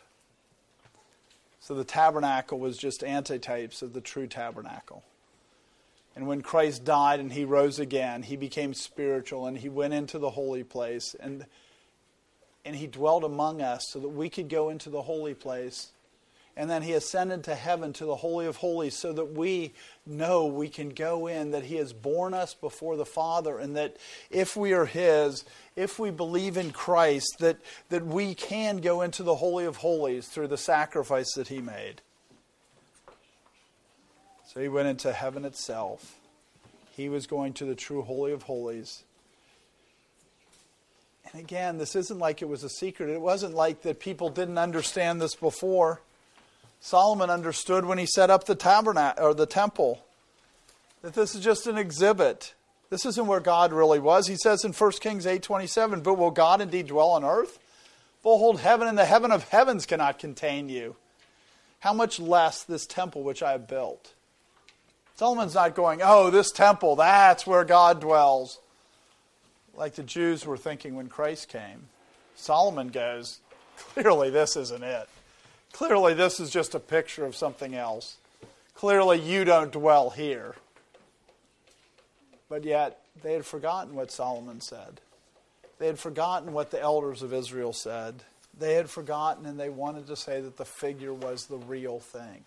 [1.60, 5.02] So the tabernacle was just antitypes of the true tabernacle.
[6.14, 10.18] And when Christ died and he rose again, he became spiritual and he went into
[10.18, 11.44] the holy place and
[12.64, 15.92] and he dwelt among us so that we could go into the holy place.
[16.58, 19.74] And then he ascended to heaven to the holy of holies so that we
[20.06, 23.96] know we can go in that he has borne us before the Father and that
[24.30, 25.44] if we are his,
[25.76, 27.58] if we believe in Christ that
[27.90, 32.00] that we can go into the holy of holies through the sacrifice that he made.
[34.46, 36.16] So he went into heaven itself.
[36.96, 39.04] He was going to the true Holy of Holies.
[41.30, 43.10] And again, this isn't like it was a secret.
[43.10, 46.00] It wasn't like that people didn't understand this before.
[46.80, 50.04] Solomon understood when he set up the tabernacle or the temple
[51.02, 52.54] that this is just an exhibit.
[52.90, 54.28] This isn't where God really was.
[54.28, 57.58] He says in 1 Kings 8:27, "But will God indeed dwell on earth?
[58.22, 60.96] Behold, heaven and the heaven of heavens cannot contain you.
[61.80, 64.12] How much less this temple which I have built?"
[65.16, 68.58] Solomon's not going, oh, this temple, that's where God dwells,
[69.74, 71.88] like the Jews were thinking when Christ came.
[72.34, 73.40] Solomon goes,
[73.78, 75.08] clearly this isn't it.
[75.76, 78.16] Clearly this is just a picture of something else.
[78.74, 80.54] Clearly you don't dwell here.
[82.48, 85.02] But yet, they had forgotten what Solomon said.
[85.78, 88.22] They had forgotten what the elders of Israel said.
[88.58, 92.44] They had forgotten and they wanted to say that the figure was the real thing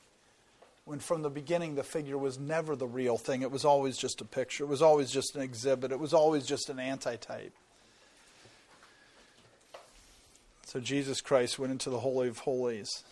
[0.86, 3.44] when from the beginning the figure was never the real thing.
[3.44, 6.48] It was always just a picture, it was always just an exhibit, it was always
[6.48, 7.54] just an antitype.
[10.66, 13.04] So Jesus Christ went into the Holy of Holies.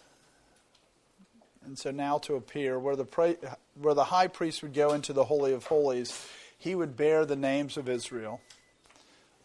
[1.68, 3.38] And so now to appear, where the,
[3.80, 6.28] where the high priest would go into the Holy of Holies,
[6.58, 8.42] he would bear the names of Israel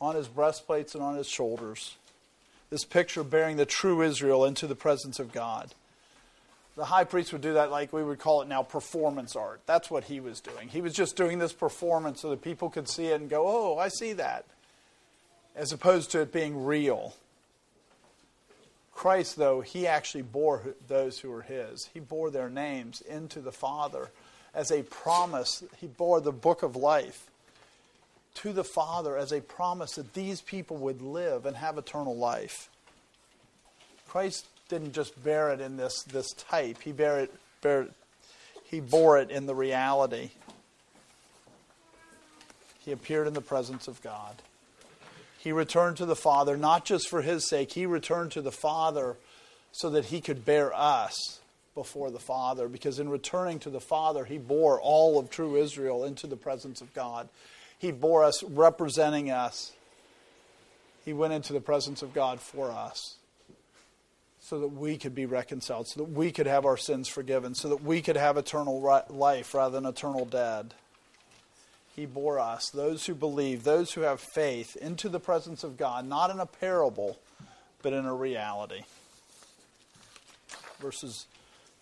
[0.00, 1.96] on his breastplates and on his shoulders.
[2.70, 5.74] This picture bearing the true Israel into the presence of God
[6.76, 9.60] the high priest would do that like we would call it now performance art.
[9.66, 10.68] That's what he was doing.
[10.68, 13.78] He was just doing this performance so that people could see it and go, oh,
[13.78, 14.46] I see that,
[15.54, 17.14] as opposed to it being real.
[18.94, 21.88] Christ, though, he actually bore those who were his.
[21.92, 24.10] He bore their names into the Father
[24.54, 25.64] as a promise.
[25.80, 27.26] He bore the book of life
[28.34, 32.68] to the Father as a promise that these people would live and have eternal life.
[34.08, 37.88] Christ didn't just bear it in this, this type, he, bear it, bear,
[38.64, 40.30] he bore it in the reality.
[42.78, 44.34] He appeared in the presence of God.
[45.42, 49.16] He returned to the Father, not just for his sake, he returned to the Father
[49.72, 51.40] so that he could bear us
[51.74, 52.68] before the Father.
[52.68, 56.80] Because in returning to the Father, he bore all of true Israel into the presence
[56.80, 57.28] of God.
[57.76, 59.72] He bore us, representing us.
[61.04, 63.16] He went into the presence of God for us
[64.38, 67.68] so that we could be reconciled, so that we could have our sins forgiven, so
[67.70, 70.72] that we could have eternal life rather than eternal dead.
[71.94, 76.06] He bore us, those who believe, those who have faith, into the presence of God,
[76.06, 77.18] not in a parable,
[77.82, 78.82] but in a reality.
[80.80, 81.26] Verses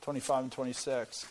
[0.03, 1.27] 25 and 26.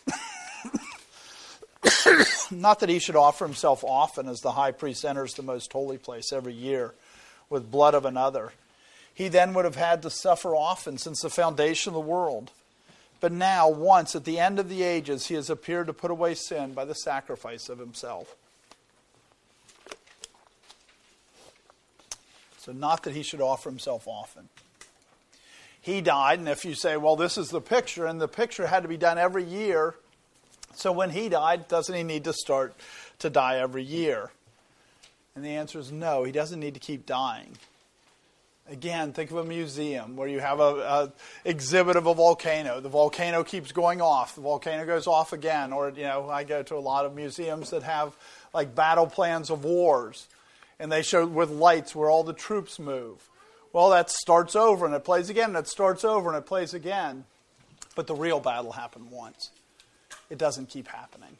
[2.50, 5.98] not that he should offer himself often as the high priest enters the most holy
[5.98, 6.94] place every year
[7.48, 8.52] with blood of another
[9.20, 12.50] he then would have had to suffer often since the foundation of the world.
[13.20, 16.34] But now, once at the end of the ages, he has appeared to put away
[16.34, 18.34] sin by the sacrifice of himself.
[22.70, 24.48] So, not that he should offer himself often.
[25.80, 28.84] He died, and if you say, well, this is the picture, and the picture had
[28.84, 29.96] to be done every year,
[30.76, 32.76] so when he died, doesn't he need to start
[33.18, 34.30] to die every year?
[35.34, 37.56] And the answer is no, he doesn't need to keep dying.
[38.70, 41.12] Again, think of a museum where you have a, a,
[41.44, 42.78] exhibit of a volcano.
[42.78, 44.36] The volcano keeps going off.
[44.36, 45.72] The volcano goes off again.
[45.72, 48.14] Or you know, I go to a lot of museums that have
[48.54, 50.28] like battle plans of wars,
[50.80, 53.28] and they show with lights where all the troops move.
[53.72, 56.74] Well, that starts over and it plays again, and it starts over and it plays
[56.74, 57.24] again.
[57.94, 59.50] But the real battle happened once.
[60.28, 61.36] It doesn't keep happening.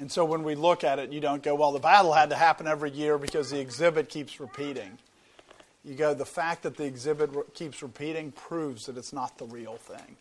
[0.00, 2.36] And so when we look at it, you don't go, well, the battle had to
[2.36, 4.98] happen every year because the exhibit keeps repeating
[5.88, 9.76] you go, the fact that the exhibit keeps repeating proves that it's not the real
[9.76, 10.16] thing.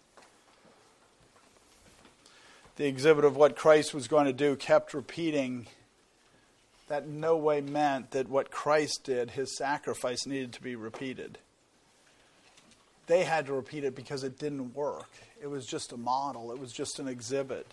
[2.77, 5.67] The exhibit of what Christ was going to do kept repeating
[6.87, 11.37] that no way meant that what Christ did, his sacrifice, needed to be repeated.
[13.07, 15.09] They had to repeat it because it didn't work.
[15.41, 17.67] It was just a model, it was just an exhibit.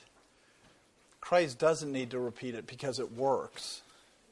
[1.21, 3.83] Christ doesn't need to repeat it because it works.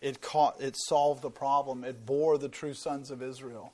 [0.02, 1.84] It, caught, it solved the problem.
[1.84, 3.72] It bore the true sons of Israel.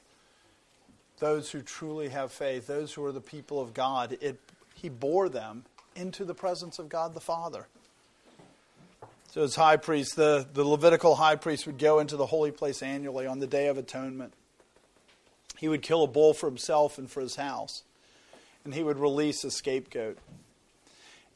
[1.19, 4.39] Those who truly have faith, those who are the people of God, it,
[4.75, 5.65] he bore them
[5.97, 7.67] into the presence of God the Father.
[9.39, 12.83] So, as high priest, the, the Levitical high priest would go into the holy place
[12.83, 14.33] annually on the Day of Atonement.
[15.57, 17.85] He would kill a bull for himself and for his house,
[18.65, 20.19] and he would release a scapegoat.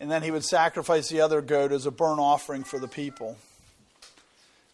[0.00, 3.36] And then he would sacrifice the other goat as a burnt offering for the people.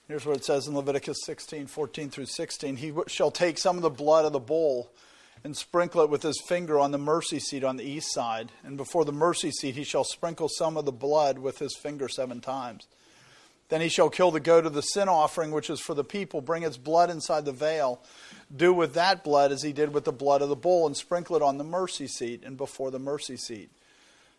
[0.07, 2.77] Here's what it says in Leviticus 16, 14 through 16.
[2.77, 4.89] He shall take some of the blood of the bull
[5.45, 8.53] and sprinkle it with his finger on the mercy seat on the east side.
[8.65, 12.09] And before the mercy seat, he shall sprinkle some of the blood with his finger
[12.09, 12.87] seven times.
[13.69, 16.41] Then he shall kill the goat of the sin offering, which is for the people,
[16.41, 18.01] bring its blood inside the veil.
[18.55, 21.37] Do with that blood as he did with the blood of the bull, and sprinkle
[21.37, 23.71] it on the mercy seat and before the mercy seat.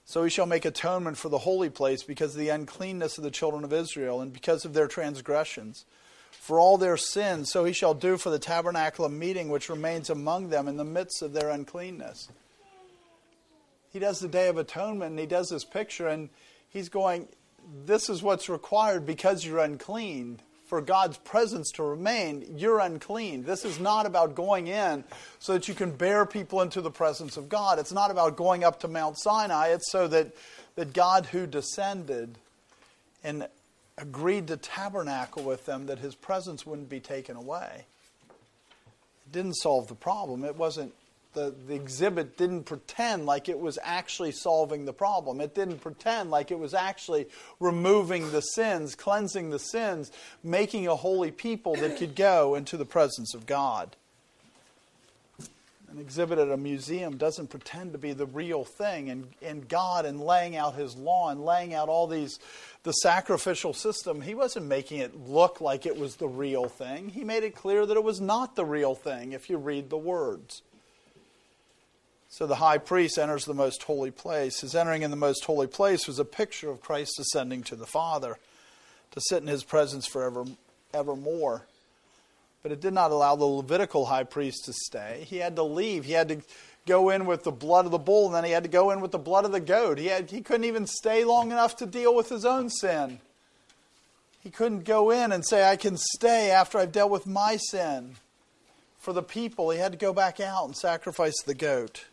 [0.06, 3.30] So he shall make atonement for the holy place because of the uncleanness of the
[3.30, 5.86] children of Israel and because of their transgressions.
[6.32, 10.10] For all their sins, so he shall do for the tabernacle of meeting which remains
[10.10, 12.30] among them in the midst of their uncleanness.
[13.92, 16.30] He does the Day of Atonement and he does this picture, and
[16.70, 17.28] he's going,
[17.86, 20.40] This is what's required because you're unclean
[20.70, 23.44] for God's presence to remain, you're unclean.
[23.44, 25.04] This is not about going in
[25.40, 27.80] so that you can bear people into the presence of God.
[27.80, 29.70] It's not about going up to Mount Sinai.
[29.70, 30.36] It's so that,
[30.76, 32.38] that God, who descended
[33.24, 33.48] and
[33.98, 37.86] agreed to tabernacle with them, that his presence wouldn't be taken away.
[39.26, 40.46] It didn't solve the problem.
[40.46, 40.94] It wasn't
[41.34, 45.40] the, the exhibit didn't pretend like it was actually solving the problem.
[45.42, 47.28] It didn't pretend like it was actually
[47.60, 50.12] removing the sins, cleansing the sins,
[50.44, 53.96] making a holy people that could go into the presence of God.
[55.92, 60.06] An exhibit at a museum doesn't pretend to be the real thing, and, and God,
[60.06, 62.40] in laying out His law and laying out all these,
[62.84, 67.10] the sacrificial system, He wasn't making it look like it was the real thing.
[67.10, 69.98] He made it clear that it was not the real thing if you read the
[69.98, 70.62] words.
[72.30, 74.62] So the high priest enters the most holy place.
[74.62, 77.88] His entering in the most holy place was a picture of Christ ascending to the
[77.88, 78.38] Father
[79.12, 80.46] to sit in his presence forever
[80.94, 81.64] evermore.
[82.62, 85.26] But it did not allow the Levitical high priest to stay.
[85.28, 86.06] He had to leave.
[86.06, 86.42] He had to
[86.86, 89.02] go in with the blood of the bull, and then he had to go in
[89.02, 89.98] with the blood of the goat.
[89.98, 93.20] He, had, he couldn't even stay long enough to deal with his own sin.
[94.42, 98.16] He couldn't go in and say, I can stay after I've dealt with my sin.
[99.00, 102.06] For the people, he had to go back out and sacrifice the goat.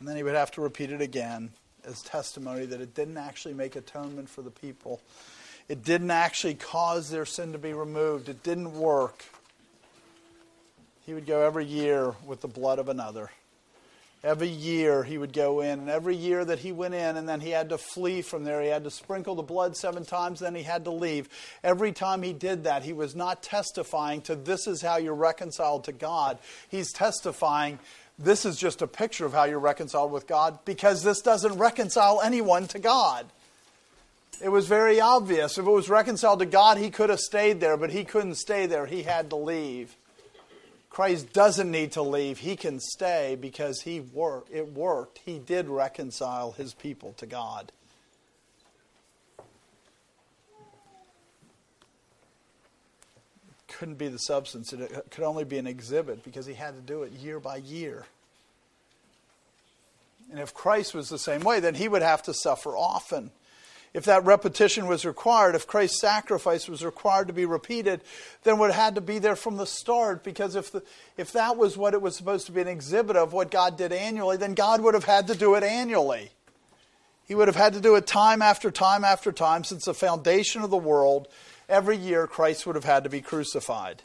[0.00, 1.50] And then he would have to repeat it again
[1.86, 5.00] as testimony that it didn't actually make atonement for the people.
[5.68, 8.28] It didn't actually cause their sin to be removed.
[8.28, 9.24] It didn't work.
[11.06, 13.30] He would go every year with the blood of another.
[14.22, 17.40] Every year he would go in, and every year that he went in, and then
[17.40, 18.60] he had to flee from there.
[18.60, 21.28] He had to sprinkle the blood seven times, then he had to leave.
[21.64, 25.84] Every time he did that, he was not testifying to this is how you're reconciled
[25.84, 26.38] to God.
[26.68, 27.78] He's testifying
[28.22, 32.20] this is just a picture of how you're reconciled with God because this doesn't reconcile
[32.22, 33.26] anyone to God.
[34.42, 35.58] It was very obvious.
[35.58, 38.66] If it was reconciled to God, he could have stayed there, but he couldn't stay
[38.66, 38.86] there.
[38.86, 39.96] He had to leave.
[40.88, 42.38] Christ doesn't need to leave.
[42.38, 45.20] He can stay because he wor- it worked.
[45.24, 47.72] He did reconcile his people to God.
[53.80, 54.74] Couldn't be the substance.
[54.74, 58.04] It could only be an exhibit because he had to do it year by year.
[60.30, 63.30] And if Christ was the same way, then he would have to suffer often.
[63.94, 68.02] If that repetition was required, if Christ's sacrifice was required to be repeated,
[68.42, 70.24] then it had to be there from the start.
[70.24, 70.82] Because if, the,
[71.16, 73.92] if that was what it was supposed to be an exhibit of what God did
[73.92, 76.32] annually, then God would have had to do it annually.
[77.26, 80.60] He would have had to do it time after time after time since the foundation
[80.60, 81.28] of the world
[81.70, 84.02] every year Christ would have had to be crucified.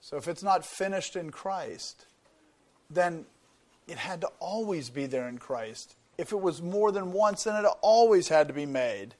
[0.00, 2.04] So if it's not finished in Christ,
[2.90, 3.24] then
[3.88, 5.96] it had to always be there in Christ.
[6.18, 9.14] If it was more than once, then it always had to be made.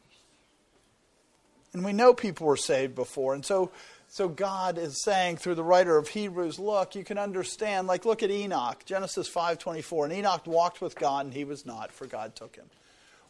[1.72, 3.35] And we know people were saved before.
[3.35, 3.72] And so,
[4.09, 7.89] so God is saying through the writer of Hebrews, look, you can understand.
[7.89, 10.05] Like, look at Enoch, Genesis 5.24.
[10.05, 12.66] And Enoch walked with God, and he was not, for God took him.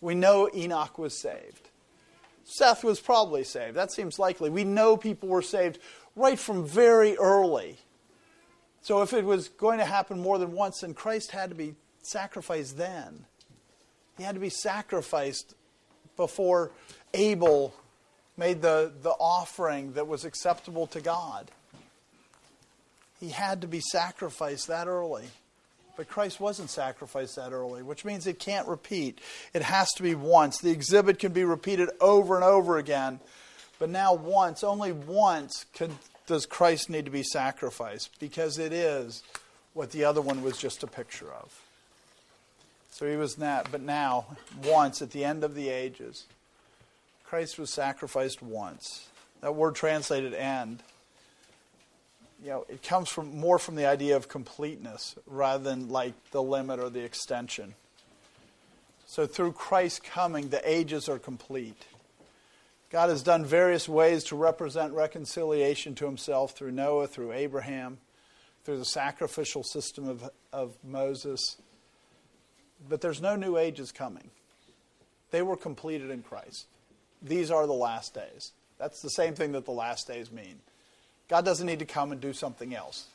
[0.02, 1.70] We know Enoch was saved.
[2.44, 3.76] Seth was probably saved.
[3.76, 4.50] That seems likely.
[4.50, 5.78] We know people were saved
[6.14, 7.78] right from very early.
[8.82, 11.74] So if it was going to happen more than once, then Christ had to be
[12.02, 13.24] sacrificed then.
[14.18, 15.54] He had to be sacrificed
[16.16, 16.70] before
[17.14, 17.74] Abel
[18.36, 21.50] made the, the offering that was acceptable to God.
[23.20, 25.24] He had to be sacrificed that early.
[25.96, 29.20] But Christ wasn't sacrificed that early, which means it can't repeat.
[29.52, 30.58] It has to be once.
[30.58, 33.20] The exhibit can be repeated over and over again,
[33.78, 39.22] but now once, only once, can, does Christ need to be sacrificed because it is
[39.72, 41.60] what the other one was just a picture of.
[42.90, 44.26] So he was not, but now,
[44.64, 46.26] once at the end of the ages,
[47.24, 49.08] Christ was sacrificed once.
[49.40, 50.82] That word translated end
[52.44, 56.42] you know, it comes from more from the idea of completeness rather than like the
[56.42, 57.74] limit or the extension.
[59.06, 61.86] So through Christ's coming, the ages are complete.
[62.90, 67.96] God has done various ways to represent reconciliation to himself through Noah, through Abraham,
[68.64, 71.56] through the sacrificial system of, of Moses.
[72.86, 74.30] But there's no new ages coming.
[75.30, 76.66] They were completed in Christ.
[77.22, 78.52] These are the last days.
[78.78, 80.60] That's the same thing that the last days mean.
[81.28, 83.06] God doesn't need to come and do something else.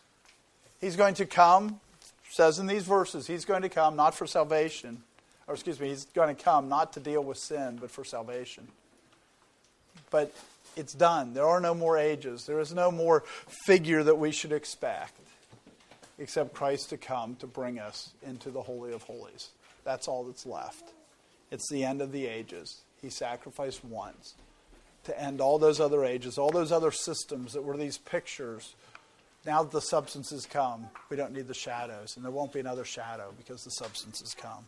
[0.82, 1.80] He's going to come,
[2.30, 5.04] says in these verses, He's going to come not for salvation,
[5.48, 8.68] or excuse me, He's going to come not to deal with sin, but for salvation.
[10.10, 10.34] But
[10.76, 11.34] it's done.
[11.34, 12.46] There are no more ages.
[12.46, 13.24] There is no more
[13.66, 15.20] figure that we should expect
[16.18, 19.50] except Christ to come to bring us into the Holy of Holies.
[19.86, 20.92] That's all that's left.
[21.52, 22.82] It's the end of the ages.
[23.02, 24.34] He sacrificed once
[25.10, 28.76] to end all those other ages, all those other systems that were these pictures.
[29.46, 32.86] Now that the substances come, we don't need the shadows, and there won't be another
[32.86, 34.66] shadow because the substances come.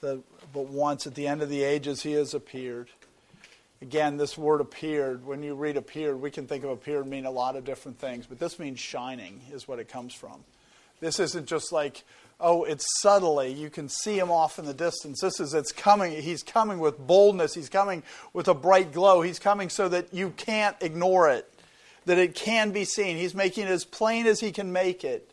[0.00, 0.20] The,
[0.52, 2.88] but once at the end of the ages, he has appeared.
[3.80, 7.30] Again, this word appeared, when you read appeared, we can think of appeared mean a
[7.30, 10.44] lot of different things, but this means shining, is what it comes from.
[11.00, 12.04] This isn't just like
[12.42, 13.52] oh, it's subtly.
[13.52, 15.20] You can see him off in the distance.
[15.20, 16.20] This is, it's coming.
[16.20, 17.54] He's coming with boldness.
[17.54, 19.22] He's coming with a bright glow.
[19.22, 21.48] He's coming so that you can't ignore it,
[22.04, 23.16] that it can be seen.
[23.16, 25.30] He's making it as plain as he can make it.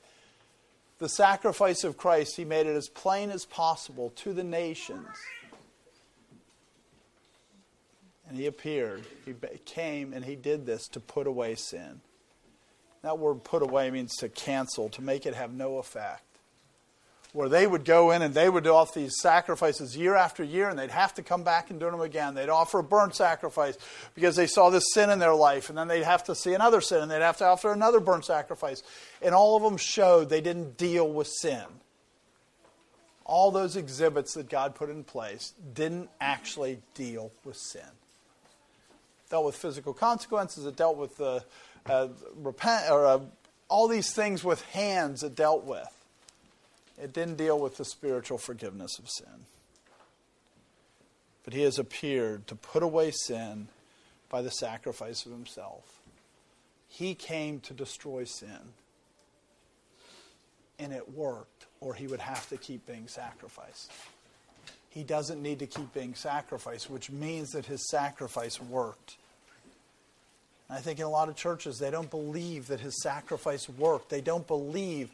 [0.99, 5.07] The sacrifice of Christ, he made it as plain as possible to the nations.
[8.28, 9.03] And he appeared.
[9.26, 9.34] He
[9.66, 12.01] came and he did this to put away sin.
[13.01, 16.29] That word put away means to cancel, to make it have no effect
[17.32, 20.80] where they would go in and they would offer these sacrifices year after year, and
[20.80, 22.34] they'd have to come back and do them again.
[22.34, 23.78] They'd offer a burnt sacrifice
[24.16, 26.82] because they saw this sin in their life, and then they'd have to see another
[26.82, 28.82] sin, and they'd have to offer another burnt sacrifice.
[29.22, 31.64] And all of them showed they didn't deal with sin.
[33.26, 37.82] All those exhibits that God put in place didn't actually deal with sin.
[37.82, 40.66] It dealt with physical consequences.
[40.66, 41.44] It dealt with the
[41.86, 43.20] uh, repent or uh,
[43.68, 45.22] all these things with hands.
[45.22, 45.99] It dealt with
[47.02, 49.45] it didn't deal with the spiritual forgiveness of sin.
[51.43, 53.68] But he has appeared to put away sin
[54.30, 56.02] by the sacrifice of himself.
[56.88, 58.74] He came to destroy sin.
[60.78, 63.91] And it worked, or he would have to keep being sacrificed.
[64.89, 69.18] He doesn't need to keep being sacrificed, which means that his sacrifice worked.
[70.68, 74.10] And I think in a lot of churches, they don't believe that his sacrifice worked.
[74.10, 75.12] They don't believe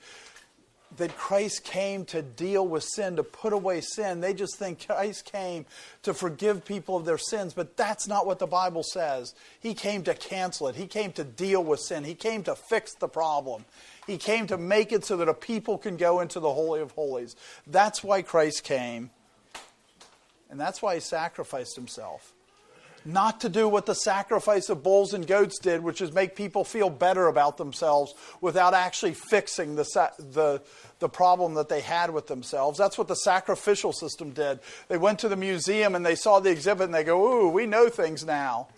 [0.97, 4.21] that Christ came to deal with sin, to put away sin.
[4.21, 5.65] They just think Christ came
[6.03, 9.33] to forgive people of their sins, but that's not what the Bible says.
[9.59, 12.93] He came to cancel it, He came to deal with sin, He came to fix
[12.95, 13.65] the problem.
[14.07, 16.91] He came to make it so that a people can go into the Holy of
[16.91, 17.35] Holies.
[17.65, 19.09] That's why Christ came,
[20.49, 22.34] and that's why He sacrificed Himself
[23.05, 26.63] not to do what the sacrifice of bulls and goats did, which is make people
[26.63, 29.83] feel better about themselves without actually fixing the,
[30.17, 30.61] the,
[30.99, 32.79] the problem that they had with themselves.
[32.79, 34.59] That's what the sacrificial system did.
[34.87, 37.67] They went to the museum and they saw the exhibit and they go, Ooh, we
[37.67, 38.69] know things now.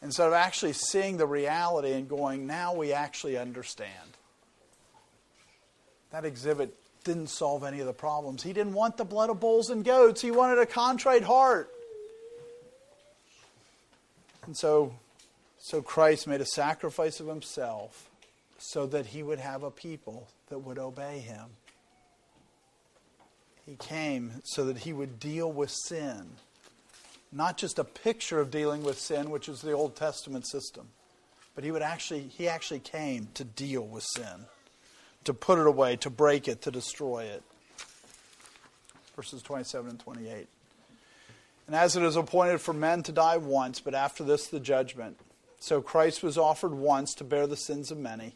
[0.00, 3.90] Instead of actually seeing the reality and going, Now we actually understand.
[6.12, 8.42] That exhibit didn't solve any of the problems.
[8.42, 11.72] He didn't want the blood of bulls and goats, he wanted a contrite heart.
[14.46, 14.94] And so,
[15.58, 18.08] so Christ made a sacrifice of himself
[18.58, 21.46] so that he would have a people that would obey him.
[23.64, 26.30] He came so that he would deal with sin.
[27.32, 30.88] Not just a picture of dealing with sin, which is the Old Testament system,
[31.54, 34.46] but he would actually he actually came to deal with sin,
[35.24, 37.42] to put it away, to break it, to destroy it.
[39.14, 40.48] Verses 27 and 28.
[41.70, 45.16] And as it is appointed for men to die once, but after this the judgment.
[45.60, 48.34] So Christ was offered once to bear the sins of many.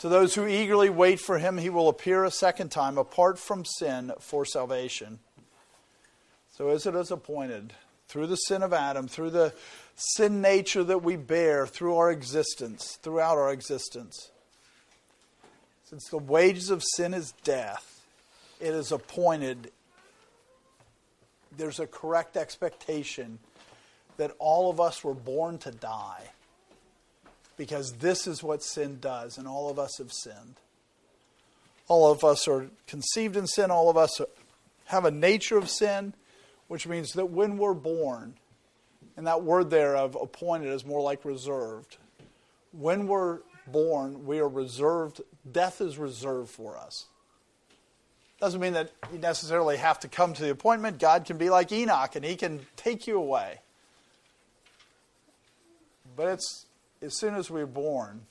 [0.00, 3.64] To those who eagerly wait for him, he will appear a second time, apart from
[3.64, 5.20] sin, for salvation.
[6.54, 7.72] So as it is appointed
[8.08, 9.54] through the sin of Adam, through the
[9.94, 14.32] sin nature that we bear through our existence, throughout our existence.
[15.88, 18.02] Since the wages of sin is death,
[18.60, 19.70] it is appointed,
[21.56, 23.38] there's a correct expectation
[24.16, 26.30] that all of us were born to die.
[27.56, 30.56] Because this is what sin does, and all of us have sinned.
[31.88, 34.20] All of us are conceived in sin, all of us
[34.86, 36.14] have a nature of sin,
[36.68, 38.34] which means that when we're born,
[39.16, 41.96] and that word there of appointed is more like reserved.
[42.72, 45.20] When we're born, we are reserved,
[45.50, 47.06] death is reserved for us.
[48.40, 50.98] Doesn't mean that you necessarily have to come to the appointment.
[50.98, 53.60] God can be like Enoch and he can take you away.
[56.16, 56.66] But it's
[57.02, 58.22] as soon as we're born,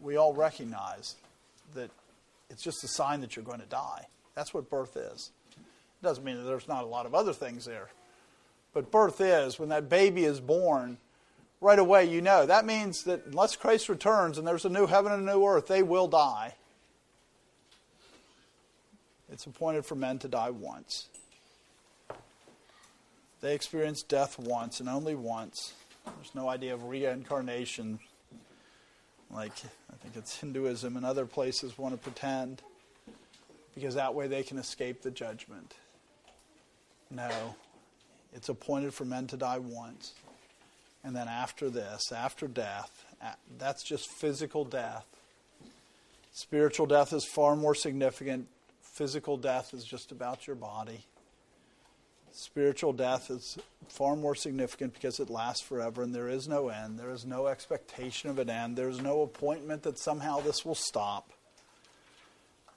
[0.00, 1.14] we all recognize
[1.74, 1.90] that
[2.50, 4.06] it's just a sign that you're going to die.
[4.34, 5.30] That's what birth is.
[5.50, 7.88] It doesn't mean that there's not a lot of other things there.
[8.72, 10.98] But birth is, when that baby is born,
[11.60, 12.46] right away you know.
[12.46, 15.66] That means that unless Christ returns and there's a new heaven and a new earth,
[15.66, 16.54] they will die.
[19.32, 21.08] It's appointed for men to die once.
[23.40, 25.72] They experience death once and only once.
[26.04, 28.00] There's no idea of reincarnation
[29.32, 29.52] like
[29.90, 32.62] I think it's Hinduism and other places want to pretend
[33.74, 35.74] because that way they can escape the judgment.
[37.10, 37.54] No,
[38.34, 40.12] it's appointed for men to die once.
[41.02, 43.04] And then after this, after death,
[43.58, 45.06] that's just physical death.
[46.32, 48.46] Spiritual death is far more significant.
[49.00, 51.06] Physical death is just about your body.
[52.32, 53.56] Spiritual death is
[53.88, 56.98] far more significant because it lasts forever and there is no end.
[56.98, 58.76] There is no expectation of an end.
[58.76, 61.32] There is no appointment that somehow this will stop.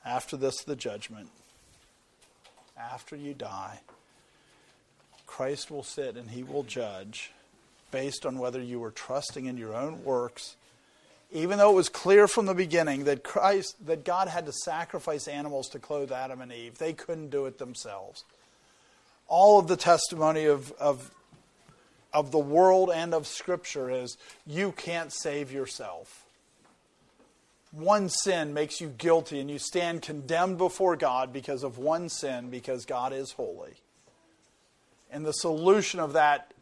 [0.06, 1.28] After this, the judgment.
[2.80, 3.82] After you die.
[5.28, 7.34] Christ will sit and he will judge
[7.92, 10.56] based on whether you were trusting in your own works
[11.34, 15.28] even though it was clear from the beginning that Christ that God had to sacrifice
[15.28, 18.24] animals to clothe Adam and Eve they couldn't do it themselves
[19.28, 21.12] all of the testimony of, of,
[22.14, 26.26] of the world and of Scripture is you can't save yourself.
[27.72, 32.52] One sin makes you guilty, and you stand condemned before God because of one sin,
[32.52, 33.74] because God is holy.
[35.10, 36.53] And the solution of that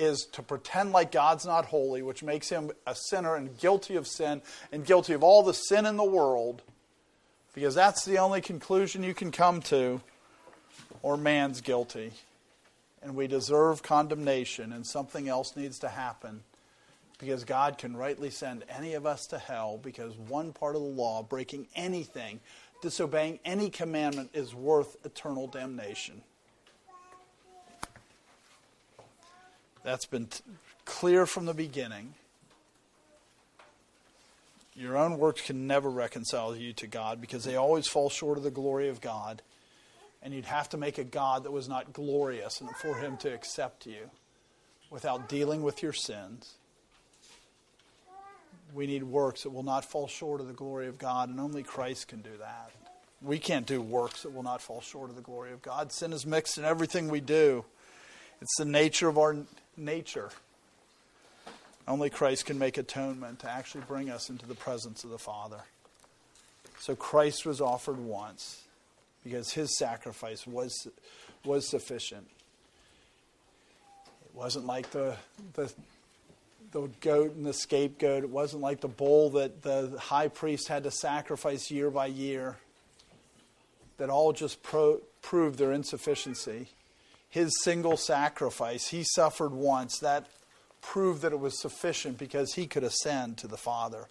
[0.00, 4.06] is to pretend like God's not holy, which makes him a sinner and guilty of
[4.06, 4.40] sin
[4.72, 6.62] and guilty of all the sin in the world,
[7.54, 10.00] because that's the only conclusion you can come to,
[11.02, 12.12] or man's guilty.
[13.02, 16.42] And we deserve condemnation, and something else needs to happen
[17.18, 20.88] because God can rightly send any of us to hell because one part of the
[20.88, 22.40] law, breaking anything,
[22.80, 26.22] disobeying any commandment, is worth eternal damnation.
[29.82, 30.42] That's been t-
[30.84, 32.14] clear from the beginning.
[34.74, 38.44] Your own works can never reconcile you to God because they always fall short of
[38.44, 39.42] the glory of God.
[40.22, 43.86] And you'd have to make a God that was not glorious for him to accept
[43.86, 44.10] you
[44.90, 46.54] without dealing with your sins.
[48.74, 51.62] We need works that will not fall short of the glory of God, and only
[51.62, 52.70] Christ can do that.
[53.22, 55.92] We can't do works that will not fall short of the glory of God.
[55.92, 57.64] Sin is mixed in everything we do.
[58.40, 59.36] It's the nature of our
[59.80, 60.30] nature.
[61.88, 65.62] Only Christ can make atonement to actually bring us into the presence of the Father.
[66.78, 68.62] So Christ was offered once
[69.24, 70.88] because his sacrifice was,
[71.44, 72.26] was sufficient.
[74.06, 75.16] It wasn't like the,
[75.54, 75.72] the,
[76.72, 78.22] the goat and the scapegoat.
[78.22, 82.56] It wasn't like the bull that the high priest had to sacrifice year by year
[83.98, 86.68] that all just pro- proved their insufficiency
[87.30, 90.26] his single sacrifice, he suffered once, that
[90.82, 94.08] proved that it was sufficient because he could ascend to the Father.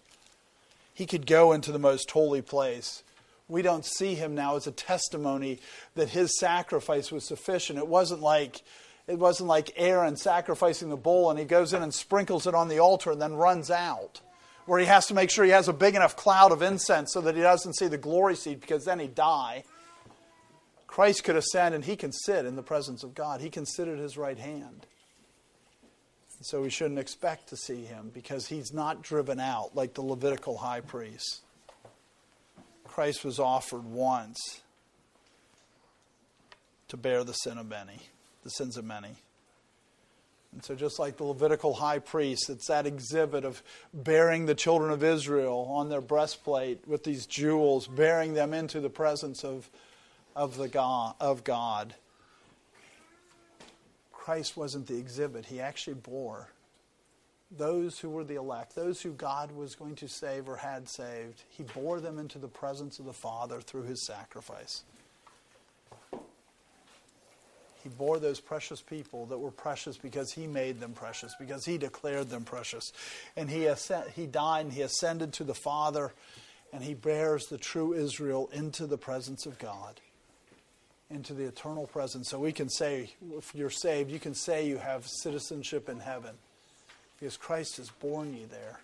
[0.94, 3.02] He could go into the most holy place.
[3.48, 5.60] We don't see him now as a testimony
[5.94, 7.78] that his sacrifice was sufficient.
[7.78, 8.62] It wasn't like
[9.08, 12.68] it wasn't like Aaron sacrificing the bull and he goes in and sprinkles it on
[12.68, 14.20] the altar and then runs out.
[14.66, 17.20] Where he has to make sure he has a big enough cloud of incense so
[17.22, 19.64] that he doesn't see the glory seed because then he'd die.
[20.90, 23.40] Christ could ascend and he can sit in the presence of God.
[23.40, 24.86] He can sit at his right hand.
[26.36, 30.02] And so we shouldn't expect to see him because he's not driven out like the
[30.02, 31.42] Levitical high priest.
[32.82, 34.62] Christ was offered once
[36.88, 38.00] to bear the sin of many,
[38.42, 39.14] the sins of many.
[40.50, 43.62] And so, just like the Levitical high priest, it's that exhibit of
[43.94, 48.90] bearing the children of Israel on their breastplate with these jewels, bearing them into the
[48.90, 49.70] presence of
[50.36, 51.94] of, the God, of God.
[54.12, 56.48] Christ wasn't the exhibit, he actually bore
[57.50, 61.42] those who were the elect, those who God was going to save or had saved.
[61.48, 64.84] He bore them into the presence of the Father through his sacrifice.
[67.82, 71.78] He bore those precious people that were precious because he made them precious, because he
[71.78, 72.92] declared them precious.
[73.36, 76.12] And he, ascend, he died and he ascended to the Father,
[76.72, 79.98] and he bears the true Israel into the presence of God,
[81.10, 82.28] into the eternal presence.
[82.28, 86.34] So we can say, if you're saved, you can say you have citizenship in heaven
[87.18, 88.80] because Christ has borne you there.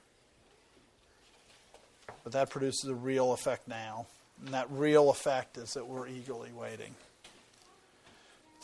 [2.25, 4.07] But that produces a real effect now.
[4.45, 6.95] And that real effect is that we're eagerly waiting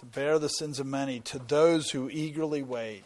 [0.02, 3.04] to bear the sins of many to those who eagerly wait.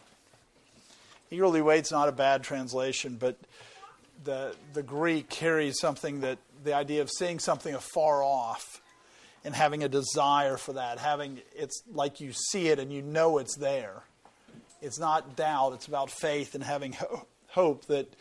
[1.30, 3.36] Eagerly wait's not a bad translation, but
[4.24, 8.80] the the Greek carries something that the idea of seeing something afar off
[9.46, 13.38] and having a desire for that, having it's like you see it and you know
[13.38, 14.02] it's there.
[14.82, 18.12] It's not doubt, it's about faith and having ho- hope that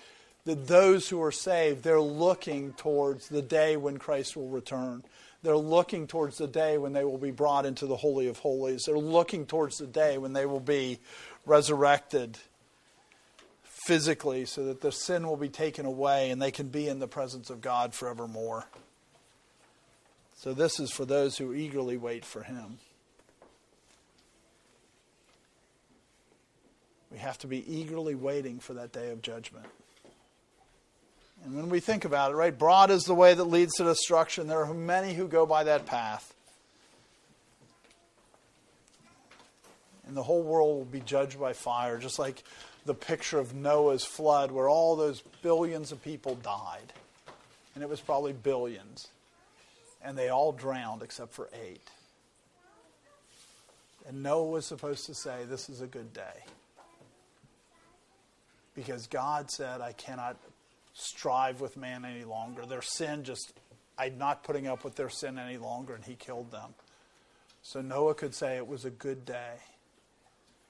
[0.45, 5.03] that those who are saved, they're looking towards the day when Christ will return.
[5.41, 8.83] They're looking towards the day when they will be brought into the Holy of Holies.
[8.85, 10.99] They're looking towards the day when they will be
[11.47, 12.37] resurrected
[13.63, 17.07] physically so that their sin will be taken away and they can be in the
[17.07, 18.67] presence of God forevermore.
[20.45, 22.77] So, this is for those who eagerly wait for Him.
[27.11, 29.65] We have to be eagerly waiting for that day of judgment.
[31.43, 34.45] And when we think about it, right, broad is the way that leads to destruction.
[34.45, 36.31] There are many who go by that path.
[40.05, 42.43] And the whole world will be judged by fire, just like
[42.85, 46.93] the picture of Noah's flood, where all those billions of people died.
[47.73, 49.07] And it was probably billions.
[50.05, 51.89] And they all drowned except for eight.
[54.07, 56.43] And Noah was supposed to say, This is a good day.
[58.75, 60.37] Because God said, I cannot
[60.93, 62.65] strive with man any longer.
[62.65, 63.53] Their sin just,
[63.97, 66.73] I'm not putting up with their sin any longer, and he killed them.
[67.63, 69.55] So Noah could say it was a good day,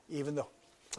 [0.09, 0.47] even though,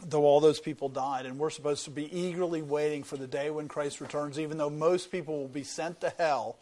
[0.05, 1.25] though all those people died.
[1.25, 4.69] And we're supposed to be eagerly waiting for the day when Christ returns, even though
[4.69, 6.57] most people will be sent to hell.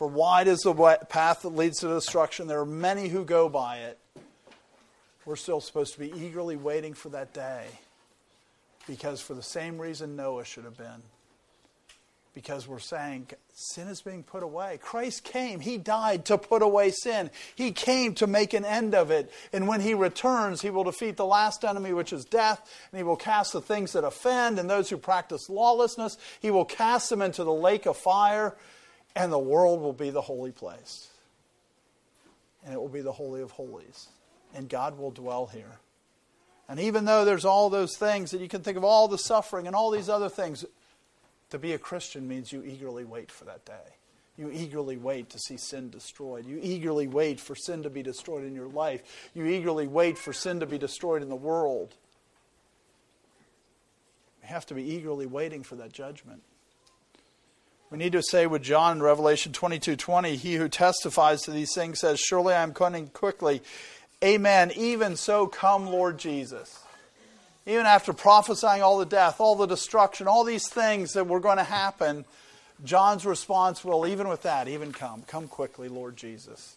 [0.00, 0.72] For wide is the
[1.10, 2.46] path that leads to destruction.
[2.46, 3.98] There are many who go by it.
[5.26, 7.66] We're still supposed to be eagerly waiting for that day
[8.88, 11.02] because, for the same reason Noah should have been,
[12.32, 14.78] because we're saying sin is being put away.
[14.80, 17.30] Christ came, He died to put away sin.
[17.54, 19.30] He came to make an end of it.
[19.52, 23.04] And when He returns, He will defeat the last enemy, which is death, and He
[23.04, 26.16] will cast the things that offend and those who practice lawlessness.
[26.40, 28.56] He will cast them into the lake of fire,
[29.16, 31.08] and the world will be the holy place.
[32.64, 34.08] And it will be the Holy of Holies.
[34.54, 35.78] And God will dwell here.
[36.68, 39.66] And even though there's all those things that you can think of, all the suffering
[39.66, 40.64] and all these other things,
[41.50, 43.96] to be a Christian means you eagerly wait for that day.
[44.36, 46.46] You eagerly wait to see sin destroyed.
[46.46, 49.02] You eagerly wait for sin to be destroyed in your life.
[49.34, 51.94] You eagerly wait for sin to be destroyed in the world.
[54.42, 56.42] We have to be eagerly waiting for that judgment.
[57.90, 61.74] We need to say with John in Revelation 22 20, He who testifies to these
[61.74, 63.62] things says, Surely I am coming quickly.
[64.22, 64.70] Amen.
[64.76, 66.84] Even so, come, Lord Jesus
[67.66, 71.58] even after prophesying all the death, all the destruction, all these things that were going
[71.58, 72.24] to happen,
[72.84, 75.22] John's response will, even with that, even come.
[75.22, 76.76] Come quickly, Lord Jesus.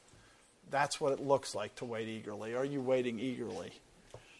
[0.70, 2.54] That's what it looks like to wait eagerly.
[2.54, 3.72] Are you waiting eagerly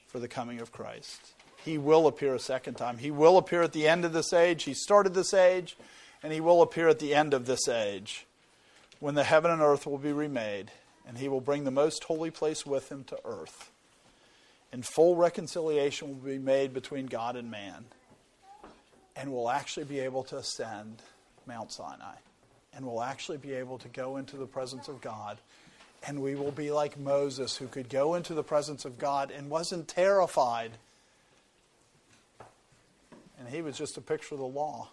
[0.08, 1.20] for the coming of Christ?
[1.64, 2.98] He will appear a second time.
[2.98, 4.64] He will appear at the end of this age.
[4.64, 5.78] He started this age,
[6.24, 8.26] and he will appear at the end of this age
[9.00, 10.72] when the heaven and earth will be remade,
[11.08, 13.70] and he will bring the most holy place with him to earth
[14.74, 17.86] and full reconciliation will be made between God and man.
[19.16, 21.04] And we'll actually be able to ascend
[21.46, 22.16] Mount Sinai.
[22.76, 25.38] And we'll actually be able to go into the presence of God.
[26.08, 29.48] And we will be like Moses, who could go into the presence of God and
[29.52, 30.72] wasn't terrified.
[33.38, 34.90] And he was just a picture of the law.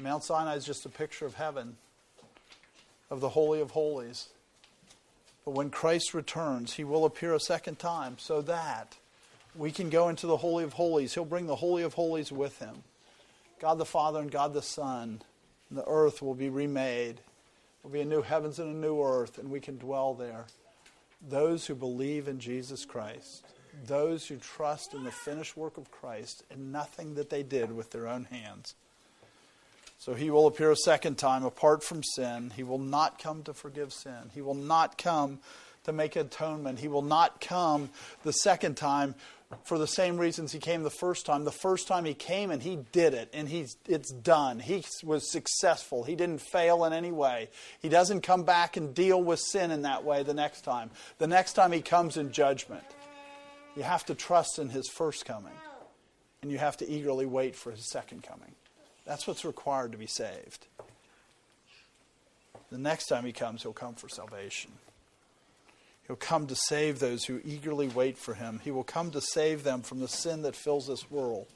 [0.00, 1.76] Mount Sinai is just a picture of heaven,
[3.10, 4.28] of the Holy of Holies.
[5.44, 8.96] But when Christ returns, he will appear a second time so that
[9.54, 11.14] we can go into the Holy of Holies.
[11.14, 12.84] He'll bring the Holy of Holies with him.
[13.60, 15.20] God the Father and God the Son.
[15.68, 17.16] And the earth will be remade.
[17.16, 20.46] There will be a new heavens and a new earth, and we can dwell there.
[21.28, 23.44] Those who believe in Jesus Christ,
[23.86, 27.90] those who trust in the finished work of Christ and nothing that they did with
[27.90, 28.74] their own hands.
[30.04, 32.52] So he will appear a second time apart from sin.
[32.56, 34.32] He will not come to forgive sin.
[34.34, 35.38] He will not come
[35.84, 36.80] to make atonement.
[36.80, 37.88] He will not come
[38.24, 39.14] the second time
[39.62, 41.44] for the same reasons he came the first time.
[41.44, 44.58] The first time he came and he did it, and he's, it's done.
[44.58, 46.02] He was successful.
[46.02, 47.48] He didn't fail in any way.
[47.80, 50.90] He doesn't come back and deal with sin in that way the next time.
[51.18, 52.82] The next time he comes in judgment.
[53.76, 55.54] You have to trust in his first coming,
[56.42, 58.56] and you have to eagerly wait for his second coming.
[59.04, 60.66] That's what's required to be saved.
[62.70, 64.72] The next time he comes, he'll come for salvation.
[66.06, 68.60] He'll come to save those who eagerly wait for him.
[68.64, 71.46] He will come to save them from the sin that fills this world.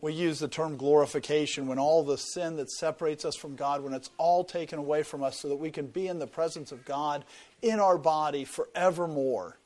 [0.00, 3.94] We use the term glorification when all the sin that separates us from God, when
[3.94, 6.84] it's all taken away from us so that we can be in the presence of
[6.84, 7.24] God
[7.62, 9.56] in our body forevermore.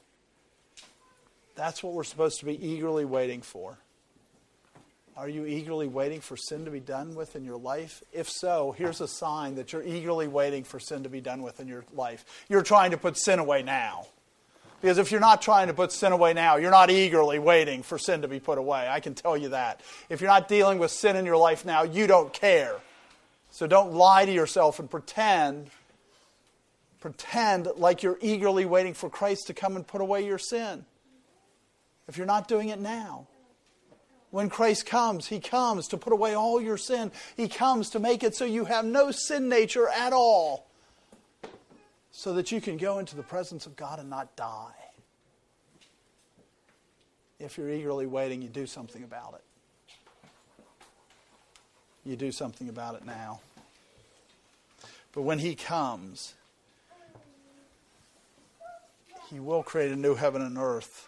[1.55, 3.79] That's what we're supposed to be eagerly waiting for.
[5.19, 8.05] Are you eagerly waiting for sin to be done with in your life?
[8.13, 11.59] If so, here's a sign that you're eagerly waiting for sin to be done with
[11.59, 12.25] in your life.
[12.49, 14.07] You're trying to put sin away now.
[14.81, 17.99] Because if you're not trying to put sin away now, you're not eagerly waiting for
[17.99, 18.87] sin to be put away.
[18.89, 19.81] I can tell you that.
[20.09, 22.77] If you're not dealing with sin in your life now, you don't care.
[23.51, 25.69] So don't lie to yourself and pretend
[27.01, 30.85] pretend like you're eagerly waiting for Christ to come and put away your sin.
[32.07, 33.27] If you're not doing it now,
[34.31, 37.11] when Christ comes, He comes to put away all your sin.
[37.37, 40.67] He comes to make it so you have no sin nature at all,
[42.11, 44.73] so that you can go into the presence of God and not die.
[47.41, 49.45] If you're eagerly waiting, you do something about it.
[52.05, 53.41] You do something about it now.
[55.13, 56.35] But when He comes,
[59.31, 61.08] He will create a new heaven and earth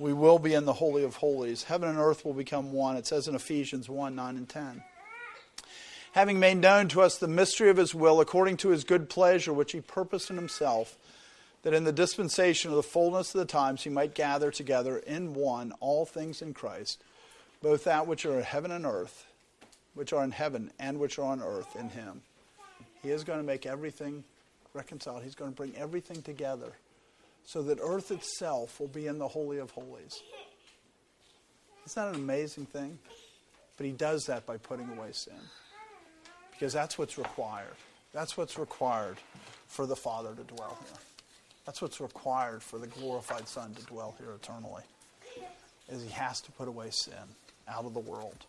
[0.00, 1.64] we will be in the Holy of Holies.
[1.64, 2.96] Heaven and earth will become one.
[2.96, 4.82] It says in Ephesians 1 9 and 10.
[6.12, 9.52] Having made known to us the mystery of his will, according to his good pleasure,
[9.52, 10.96] which he purposed in himself,
[11.62, 15.34] that in the dispensation of the fullness of the times he might gather together in
[15.34, 17.00] one all things in Christ,
[17.62, 19.26] both that which are in heaven and earth,
[19.94, 22.22] which are in heaven and which are on earth in him.
[23.02, 24.24] He is going to make everything
[24.72, 25.22] reconciled.
[25.22, 26.72] He's going to bring everything together
[27.44, 30.22] so that earth itself will be in the Holy of Holies.
[31.86, 32.98] Isn't that an amazing thing?
[33.76, 35.40] But he does that by putting away sin.
[36.52, 37.74] Because that's what's required.
[38.12, 39.16] That's what's required
[39.66, 40.98] for the Father to dwell here.
[41.64, 44.82] That's what's required for the glorified Son to dwell here eternally.
[45.88, 47.14] Is he has to put away sin
[47.68, 48.46] out of the world.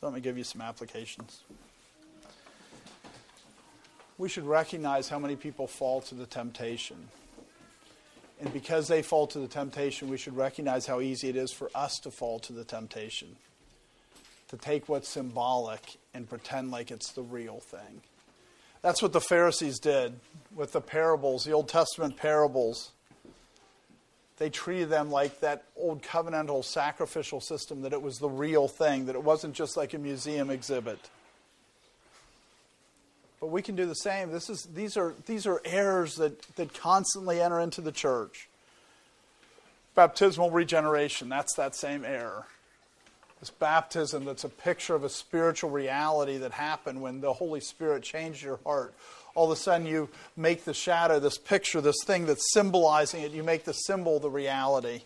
[0.00, 1.42] So let me give you some applications.
[4.16, 7.08] We should recognize how many people fall to the temptation
[8.40, 11.70] and because they fall to the temptation, we should recognize how easy it is for
[11.74, 13.36] us to fall to the temptation.
[14.48, 18.02] To take what's symbolic and pretend like it's the real thing.
[18.80, 20.14] That's what the Pharisees did
[20.54, 22.92] with the parables, the Old Testament parables.
[24.38, 29.06] They treated them like that old covenantal sacrificial system, that it was the real thing,
[29.06, 31.10] that it wasn't just like a museum exhibit.
[33.40, 34.32] But we can do the same.
[34.32, 38.48] This is, these, are, these are errors that, that constantly enter into the church.
[39.94, 42.46] Baptismal regeneration, that's that same error.
[43.40, 48.02] This baptism that's a picture of a spiritual reality that happened when the Holy Spirit
[48.02, 48.94] changed your heart.
[49.36, 53.30] All of a sudden, you make the shadow, this picture, this thing that's symbolizing it,
[53.30, 55.02] you make the symbol the reality.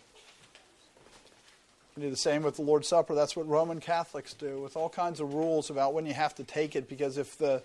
[1.95, 3.13] You do the same with the Lord's Supper.
[3.13, 6.43] That's what Roman Catholics do, with all kinds of rules about when you have to
[6.43, 7.61] take it, because if the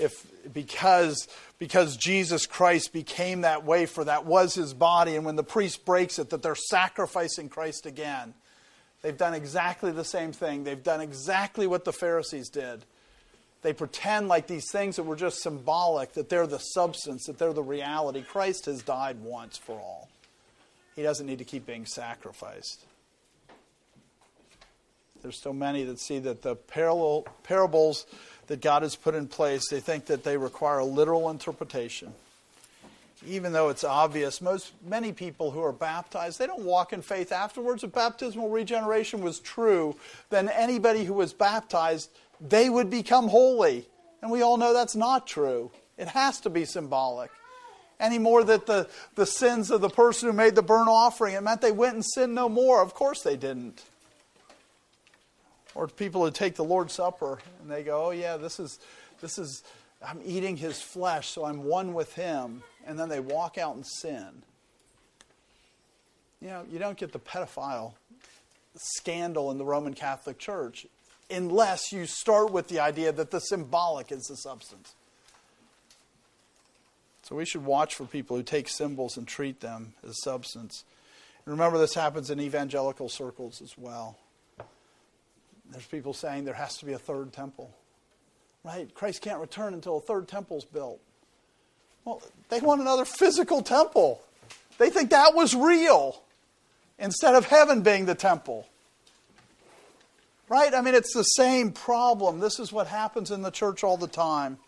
[0.00, 1.28] if because
[1.58, 6.18] because Jesus Christ became that wafer, that was his body, and when the priest breaks
[6.18, 8.34] it, that they're sacrificing Christ again.
[9.02, 10.64] They've done exactly the same thing.
[10.64, 12.84] They've done exactly what the Pharisees did.
[13.62, 17.52] They pretend like these things that were just symbolic, that they're the substance, that they're
[17.52, 18.22] the reality.
[18.22, 20.08] Christ has died once for all.
[20.96, 22.84] He doesn't need to keep being sacrificed.
[25.22, 28.06] There's so many that see that the parallel, parables
[28.50, 32.12] that God has put in place, they think that they require a literal interpretation.
[33.24, 37.30] Even though it's obvious, most many people who are baptized, they don't walk in faith
[37.30, 37.84] afterwards.
[37.84, 39.94] If baptismal regeneration was true,
[40.30, 43.86] then anybody who was baptized, they would become holy.
[44.20, 45.70] And we all know that's not true.
[45.96, 47.30] It has to be symbolic.
[48.00, 51.42] Any more that the, the sins of the person who made the burnt offering, it
[51.44, 52.82] meant they went and sinned no more.
[52.82, 53.84] Of course they didn't.
[55.74, 58.78] Or people who take the Lord's Supper and they go, oh, yeah, this is,
[59.20, 59.62] this is,
[60.04, 62.62] I'm eating his flesh, so I'm one with him.
[62.86, 64.42] And then they walk out and sin.
[66.40, 67.92] You know, you don't get the pedophile
[68.76, 70.86] scandal in the Roman Catholic Church
[71.30, 74.94] unless you start with the idea that the symbolic is the substance.
[77.22, 80.84] So we should watch for people who take symbols and treat them as substance.
[81.44, 84.18] And remember, this happens in evangelical circles as well.
[85.70, 87.70] There's people saying there has to be a third temple.
[88.64, 88.92] Right?
[88.94, 91.00] Christ can't return until a third temple's built.
[92.04, 94.20] Well, they want another physical temple.
[94.78, 96.22] They think that was real
[96.98, 98.66] instead of heaven being the temple.
[100.48, 100.74] Right?
[100.74, 102.40] I mean, it's the same problem.
[102.40, 104.58] This is what happens in the church all the time.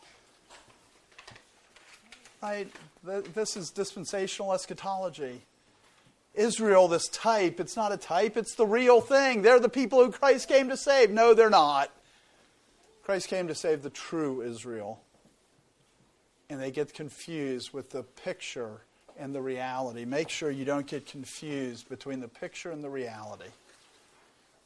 [2.43, 2.69] Right?
[3.03, 5.43] This is dispensational eschatology.
[6.35, 9.43] Israel, this type, it's not a type, it's the real thing.
[9.43, 11.11] They're the people who Christ came to save.
[11.11, 11.91] No, they're not.
[13.03, 15.01] Christ came to save the true Israel.
[16.49, 18.81] And they get confused with the picture
[19.19, 20.05] and the reality.
[20.05, 23.51] Make sure you don't get confused between the picture and the reality.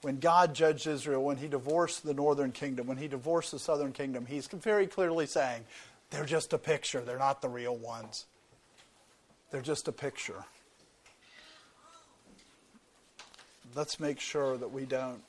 [0.02, 3.92] When God judged Israel, when he divorced the northern kingdom, when he divorced the southern
[3.92, 5.64] kingdom, he's very clearly saying,
[6.10, 8.26] they're just a picture, they're not the real ones.
[9.50, 10.44] They're just a picture.
[13.76, 15.22] Let's make sure that we don't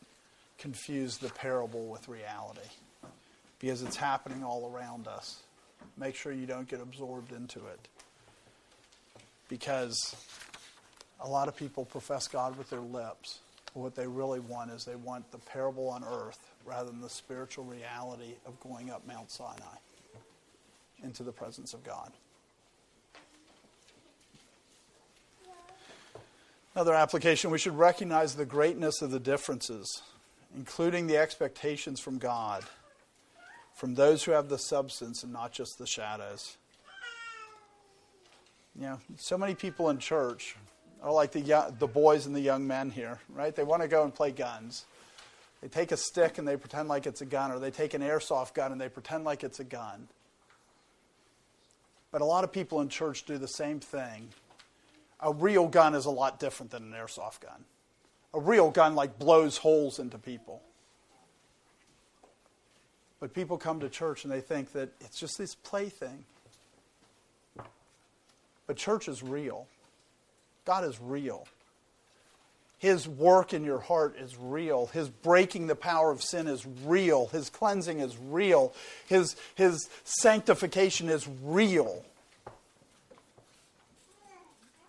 [0.58, 2.70] confuse the parable with reality
[3.60, 5.42] because it's happening all around us.
[5.98, 7.88] Make sure you don't get absorbed into it
[9.50, 10.16] because
[11.20, 13.40] a lot of people profess God with their lips.
[13.74, 17.10] But what they really want is they want the parable on earth rather than the
[17.10, 19.78] spiritual reality of going up Mount Sinai
[21.04, 22.12] into the presence of God.
[26.78, 30.04] Another application, we should recognize the greatness of the differences,
[30.56, 32.64] including the expectations from God,
[33.74, 36.58] from those who have the substance and not just the shadows.
[38.76, 40.56] You know, so many people in church
[41.02, 43.56] are like the, young, the boys and the young men here, right?
[43.56, 44.86] They want to go and play guns.
[45.64, 48.04] They take a stick and they pretend like it's a gun, or they take an
[48.04, 50.08] airsoft gun and they pretend like it's a gun.
[52.12, 54.30] But a lot of people in church do the same thing
[55.20, 57.66] a real gun is a lot different than an airsoft gun.
[58.34, 60.62] A real gun, like, blows holes into people.
[63.20, 66.24] But people come to church and they think that it's just this plaything.
[68.68, 69.68] But church is real.
[70.66, 71.48] God is real.
[72.78, 74.88] His work in your heart is real.
[74.88, 77.28] His breaking the power of sin is real.
[77.28, 78.74] His cleansing is real.
[79.08, 82.06] His, his sanctification is real.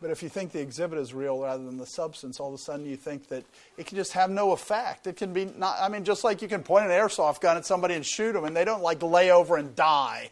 [0.01, 2.59] But if you think the exhibit is real rather than the substance, all of a
[2.59, 3.44] sudden you think that
[3.76, 5.09] it can just have no effect.
[5.09, 7.66] It can be not, I mean, just like you can point an airsoft gun at
[7.66, 10.30] somebody and shoot them and they don't like lay over and die.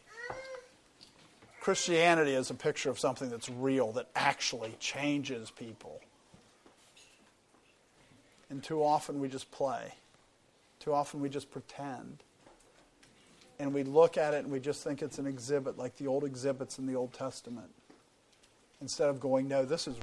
[1.60, 6.00] Christianity is a picture of something that's real, that actually changes people.
[8.48, 9.94] And too often we just play.
[10.78, 12.18] Too often we just pretend.
[13.58, 16.22] And we look at it and we just think it's an exhibit like the old
[16.22, 17.70] exhibits in the Old Testament
[18.80, 19.96] instead of going, no, this is.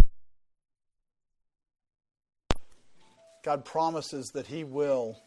[3.43, 5.21] God promises that He will.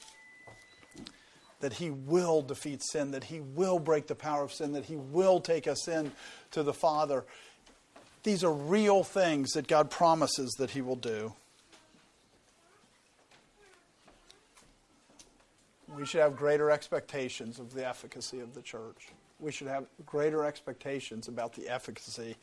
[1.61, 4.97] That he will defeat sin, that he will break the power of sin, that he
[4.97, 6.13] will take us in
[6.51, 7.25] to the Father.
[8.25, 11.33] These are real things that God promises that he will do.
[15.97, 19.09] We should have greater expectations of the efficacy of the church
[19.39, 22.37] we should have greater expectations about the efficacy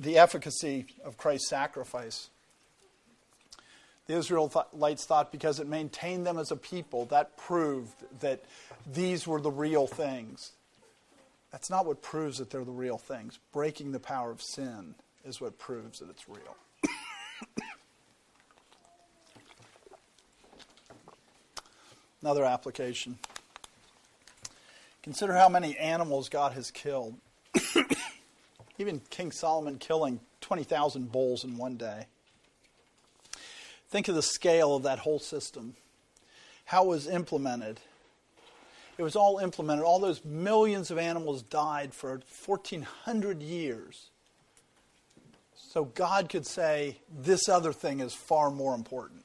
[0.00, 2.30] the efficacy of Christ's sacrifice.
[4.06, 8.44] The Israelites thought because it maintained them as a people, that proved that
[8.92, 10.52] these were the real things.
[11.52, 13.38] That's not what proves that they're the real things.
[13.52, 14.94] Breaking the power of sin
[15.24, 16.56] is what proves that it's real.
[22.22, 23.18] Another application.
[25.02, 27.16] Consider how many animals God has killed.
[28.78, 32.06] Even King Solomon killing 20,000 bulls in one day.
[33.90, 35.74] Think of the scale of that whole system.
[36.64, 37.80] How it was implemented.
[38.96, 39.84] It was all implemented.
[39.84, 44.10] All those millions of animals died for 1,400 years.
[45.56, 49.21] So God could say, this other thing is far more important.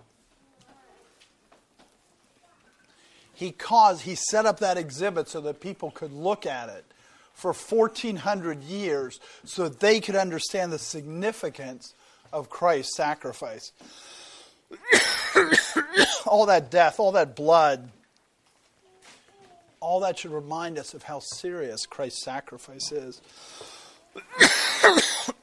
[3.38, 6.84] He caused, he set up that exhibit so that people could look at it
[7.36, 11.94] for 1400 years so that they could understand the significance
[12.34, 13.74] of Christ's sacrifice.
[16.26, 17.92] all that death, all that blood,
[19.82, 23.22] all that should remind us of how serious Christ's sacrifice is.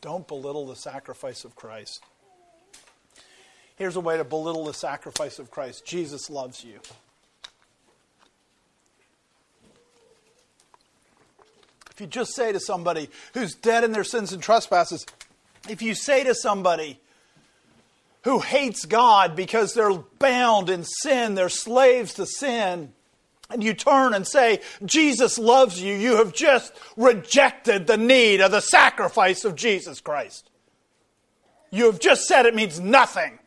[0.00, 2.02] Don't belittle the sacrifice of Christ.
[3.76, 6.80] Here's a way to belittle the sacrifice of Christ Jesus loves you.
[11.90, 15.06] If you just say to somebody who's dead in their sins and trespasses,
[15.68, 17.00] if you say to somebody
[18.24, 22.92] who hates God because they're bound in sin, they're slaves to sin,
[23.48, 28.50] and you turn and say, Jesus loves you, you have just rejected the need of
[28.50, 30.50] the sacrifice of Jesus Christ.
[31.70, 33.38] You have just said it means nothing.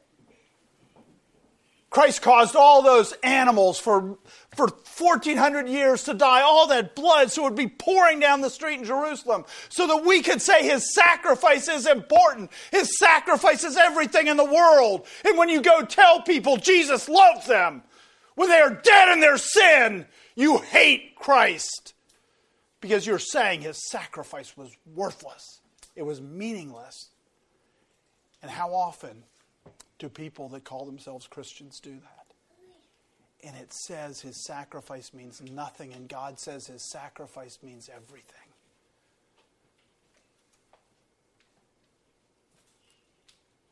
[1.89, 4.17] Christ caused all those animals for,
[4.55, 8.49] for 1,400 years to die, all that blood, so it would be pouring down the
[8.49, 12.51] street in Jerusalem, so that we could say his sacrifice is important.
[12.71, 15.07] His sacrifice is everything in the world.
[15.25, 17.81] And when you go tell people Jesus loves them,
[18.35, 21.93] when they are dead in their sin, you hate Christ
[22.81, 25.61] because you're saying his sacrifice was worthless,
[25.95, 27.09] it was meaningless.
[28.41, 29.23] And how often
[29.99, 32.25] do people that call themselves Christians do that?
[33.47, 38.49] And it says his sacrifice means nothing, and God says his sacrifice means everything.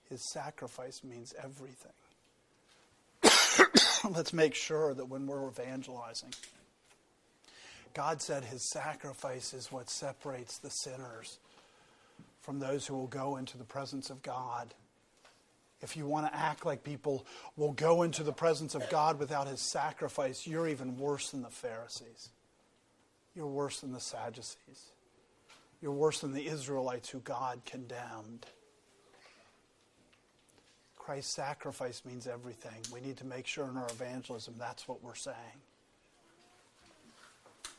[0.09, 1.91] His sacrifice means everything.
[4.09, 6.33] Let's make sure that when we're evangelizing,
[7.93, 11.39] God said his sacrifice is what separates the sinners
[12.41, 14.73] from those who will go into the presence of God.
[15.81, 17.25] If you want to act like people
[17.55, 21.49] will go into the presence of God without his sacrifice, you're even worse than the
[21.49, 22.29] Pharisees.
[23.35, 24.91] You're worse than the Sadducees.
[25.81, 28.47] You're worse than the Israelites who God condemned.
[30.97, 32.81] Christ's sacrifice means everything.
[32.91, 35.35] We need to make sure in our evangelism that's what we're saying.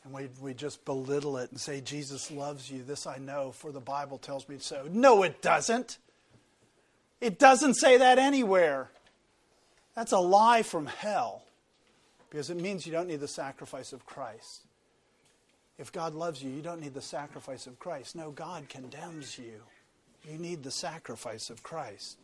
[0.05, 2.81] And we, we just belittle it and say, Jesus loves you.
[2.81, 4.87] This I know, for the Bible tells me so.
[4.89, 5.97] No, it doesn't.
[7.21, 8.89] It doesn't say that anywhere.
[9.95, 11.43] That's a lie from hell
[12.29, 14.61] because it means you don't need the sacrifice of Christ.
[15.77, 18.15] If God loves you, you don't need the sacrifice of Christ.
[18.15, 19.61] No, God condemns you.
[20.29, 22.17] You need the sacrifice of Christ.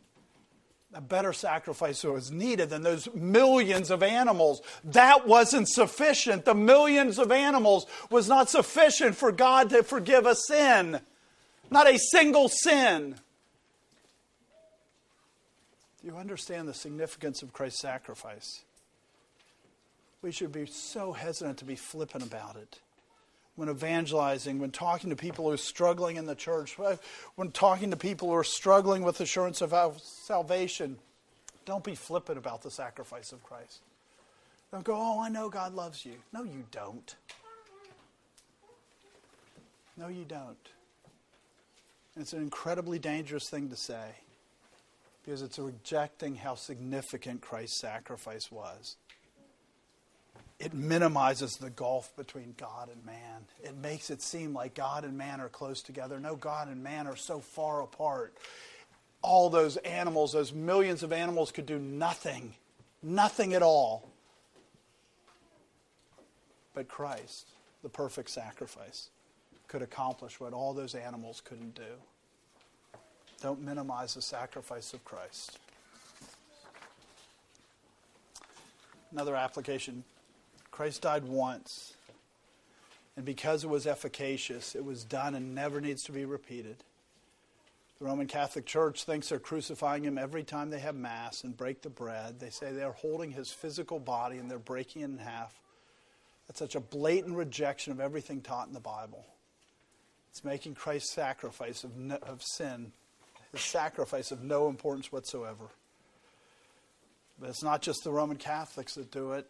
[0.94, 4.62] A better sacrifice was needed than those millions of animals.
[4.84, 6.44] That wasn't sufficient.
[6.44, 11.00] The millions of animals was not sufficient for God to forgive a sin.
[11.70, 13.16] Not a single sin.
[16.06, 18.62] You understand the significance of Christ's sacrifice?
[20.22, 22.78] We should be so hesitant to be flippant about it.
[23.56, 26.76] When evangelizing, when talking to people who are struggling in the church,
[27.34, 30.98] when talking to people who are struggling with assurance of salvation,
[31.64, 33.80] don't be flippant about the sacrifice of Christ.
[34.70, 36.14] Don't go, oh, I know God loves you.
[36.32, 37.16] No, you don't.
[39.96, 40.68] No, you don't.
[42.16, 44.14] it's an incredibly dangerous thing to say
[45.26, 48.96] because it's rejecting how significant Christ's sacrifice was.
[50.60, 53.44] It minimizes the gulf between God and man.
[53.62, 56.20] It makes it seem like God and man are close together.
[56.20, 58.34] No, God and man are so far apart.
[59.20, 62.54] All those animals, those millions of animals, could do nothing,
[63.02, 64.08] nothing at all.
[66.72, 67.48] But Christ,
[67.82, 69.10] the perfect sacrifice,
[69.66, 71.82] could accomplish what all those animals couldn't do.
[73.42, 75.58] Don't minimize the sacrifice of Christ.
[79.12, 80.04] Another application
[80.70, 81.94] Christ died once,
[83.16, 86.76] and because it was efficacious, it was done and never needs to be repeated.
[87.98, 91.80] The Roman Catholic Church thinks they're crucifying him every time they have Mass and break
[91.80, 92.40] the bread.
[92.40, 95.58] They say they're holding his physical body and they're breaking it in half.
[96.46, 99.24] That's such a blatant rejection of everything taught in the Bible.
[100.30, 101.92] It's making Christ's sacrifice of,
[102.22, 102.92] of sin
[103.56, 105.66] his sacrifice of no importance whatsoever.
[107.40, 109.46] But it's not just the Roman Catholics that do it.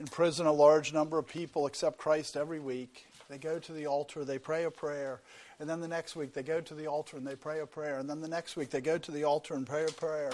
[0.00, 3.06] In prison, a large number of people accept Christ every week.
[3.28, 5.20] They go to the altar, they pray a prayer,
[5.58, 7.98] and then the next week they go to the altar and they pray a prayer,
[7.98, 10.32] and then the next week they go to the altar and pray a prayer.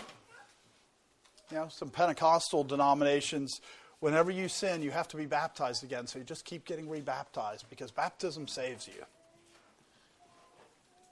[1.50, 3.60] You know, some Pentecostal denominations,
[4.00, 7.66] whenever you sin, you have to be baptized again, so you just keep getting rebaptized
[7.70, 9.04] because baptism saves you.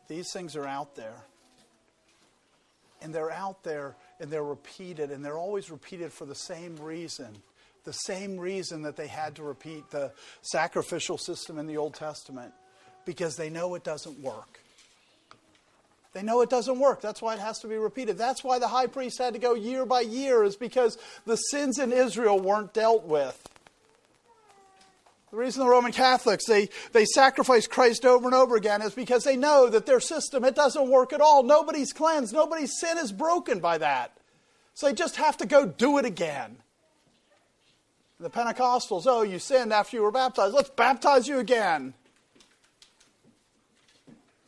[0.09, 1.25] These things are out there.
[3.07, 7.29] And they're out there and they're repeated, and they're always repeated for the same reason.
[7.85, 10.11] The same reason that they had to repeat the
[10.43, 12.53] sacrificial system in the Old Testament,
[13.05, 14.59] because they know it doesn't work.
[16.15, 17.01] They know it doesn't work.
[17.01, 18.19] That's why it has to be repeated.
[18.19, 21.79] That's why the high priest had to go year by year, is because the sins
[21.79, 23.41] in Israel weren't dealt with.
[25.37, 29.23] The reason the Roman Catholics, they, they sacrifice Christ over and over again is because
[29.23, 31.43] they know that their system, it doesn't work at all.
[31.43, 32.33] Nobody's cleansed.
[32.33, 34.17] Nobody's sin is broken by that.
[34.73, 36.57] So they just have to go do it again.
[38.19, 40.55] The Pentecostals, oh, you sinned after you were baptized.
[40.55, 41.93] Let's baptize you again.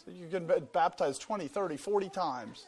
[0.07, 2.65] So you can be baptized 20, 30, 40 times.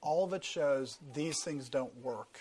[0.00, 2.40] All of it shows these things don't work.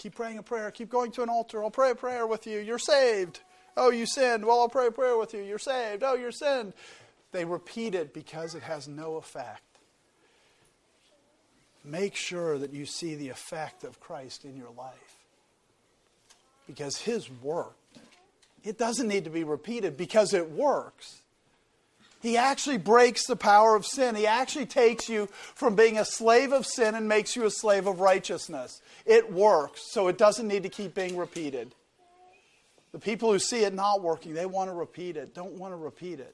[0.00, 0.70] Keep praying a prayer.
[0.70, 1.62] Keep going to an altar.
[1.62, 2.58] I'll pray a prayer with you.
[2.58, 3.40] You're saved.
[3.76, 4.46] Oh, you sinned.
[4.46, 5.42] Well, I'll pray a prayer with you.
[5.42, 6.02] You're saved.
[6.02, 6.72] Oh, you're sinned.
[7.32, 9.60] They repeat it because it has no effect.
[11.84, 15.18] Make sure that you see the effect of Christ in your life.
[16.66, 17.76] Because his work,
[18.64, 21.20] it doesn't need to be repeated because it works.
[22.22, 24.14] He actually breaks the power of sin.
[24.14, 27.86] He actually takes you from being a slave of sin and makes you a slave
[27.86, 28.80] of righteousness.
[29.10, 31.74] It works, so it doesn't need to keep being repeated.
[32.92, 35.76] The people who see it not working, they want to repeat it, don't want to
[35.76, 36.32] repeat it.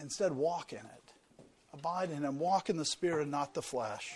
[0.00, 1.44] Instead, walk in it.
[1.74, 2.38] Abide in Him.
[2.38, 4.14] Walk in the Spirit not the flesh.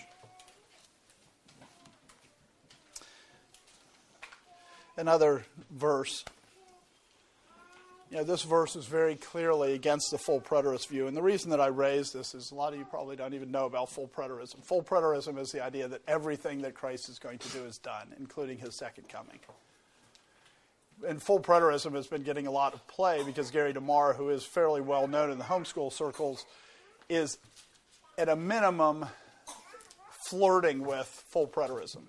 [4.96, 6.24] Another verse.
[8.10, 11.08] You know, this verse is very clearly against the full preterist view.
[11.08, 13.50] And the reason that I raise this is a lot of you probably don't even
[13.50, 14.64] know about full preterism.
[14.64, 18.14] Full preterism is the idea that everything that Christ is going to do is done,
[18.18, 19.38] including his second coming.
[21.06, 24.42] And full preterism has been getting a lot of play because Gary DeMar, who is
[24.42, 26.46] fairly well known in the homeschool circles,
[27.10, 27.36] is
[28.16, 29.04] at a minimum
[30.10, 32.04] flirting with full preterism.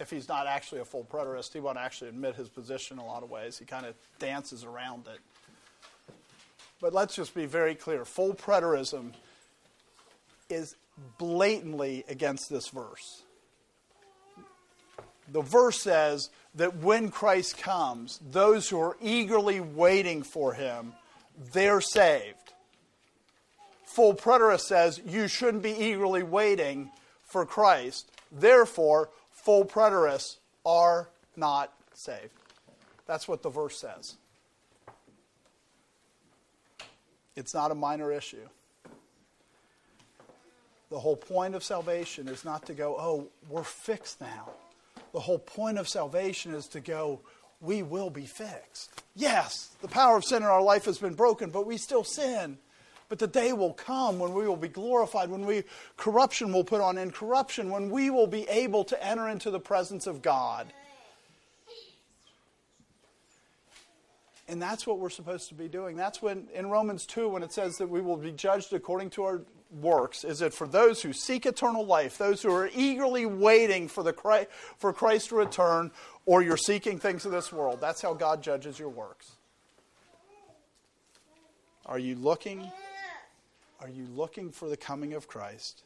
[0.00, 3.06] If he's not actually a full preterist, he won't actually admit his position in a
[3.06, 3.58] lot of ways.
[3.58, 5.20] He kind of dances around it.
[6.80, 9.12] But let's just be very clear full preterism
[10.50, 10.76] is
[11.18, 13.22] blatantly against this verse.
[15.32, 20.92] The verse says that when Christ comes, those who are eagerly waiting for him,
[21.52, 22.44] they're saved
[23.94, 26.90] full preterist says you shouldn't be eagerly waiting
[27.22, 28.10] for Christ.
[28.32, 29.08] Therefore,
[29.44, 32.30] full preterists are not saved.
[33.06, 34.16] That's what the verse says.
[37.36, 38.48] It's not a minor issue.
[40.90, 44.50] The whole point of salvation is not to go, oh, we're fixed now.
[45.12, 47.20] The whole point of salvation is to go,
[47.60, 49.02] we will be fixed.
[49.14, 52.58] Yes, the power of sin in our life has been broken, but we still sin.
[53.14, 55.62] But the day will come when we will be glorified, when we
[55.96, 60.08] corruption will put on incorruption, when we will be able to enter into the presence
[60.08, 60.66] of God.
[64.48, 65.96] And that's what we're supposed to be doing.
[65.96, 69.22] That's when in Romans 2 when it says that we will be judged according to
[69.22, 73.86] our works is it for those who seek eternal life, those who are eagerly waiting
[73.86, 75.92] for the for Christ to return
[76.26, 77.80] or you're seeking things of this world.
[77.80, 79.36] That's how God judges your works.
[81.86, 82.72] Are you looking
[83.84, 85.82] are you looking for the coming of Christ?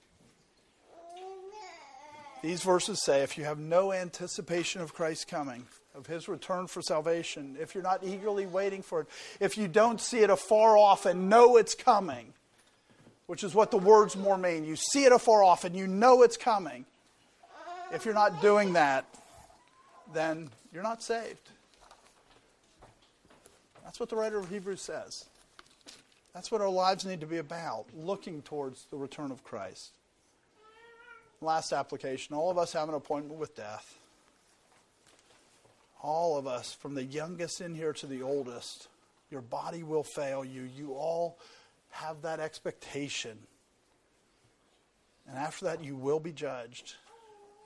[2.43, 5.67] These verses say if you have no anticipation of Christ's coming,
[5.97, 9.09] of his return for salvation, if you're not eagerly waiting for it,
[9.41, 12.33] if you don't see it afar off and know it's coming,
[13.27, 16.23] which is what the words more mean, you see it afar off and you know
[16.23, 16.85] it's coming.
[17.93, 19.07] If you're not doing that,
[20.15, 21.51] then you're not saved.
[23.83, 25.25] That's what the writer of Hebrews says.
[26.39, 29.91] That's what our lives need to be about, looking towards the return of Christ.
[31.41, 33.99] Last application all of us have an appointment with death.
[36.01, 38.87] All of us, from the youngest in here to the oldest,
[39.33, 40.63] your body will fail you.
[40.63, 41.41] You all
[41.91, 43.37] have that expectation.
[45.27, 46.95] And after that, you will be judged.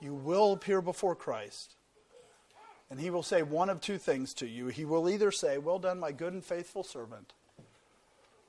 [0.01, 1.75] You will appear before Christ.
[2.89, 4.69] And he will say one of two things to you.
[4.69, 7.33] He will either say, Well done, my good and faithful servant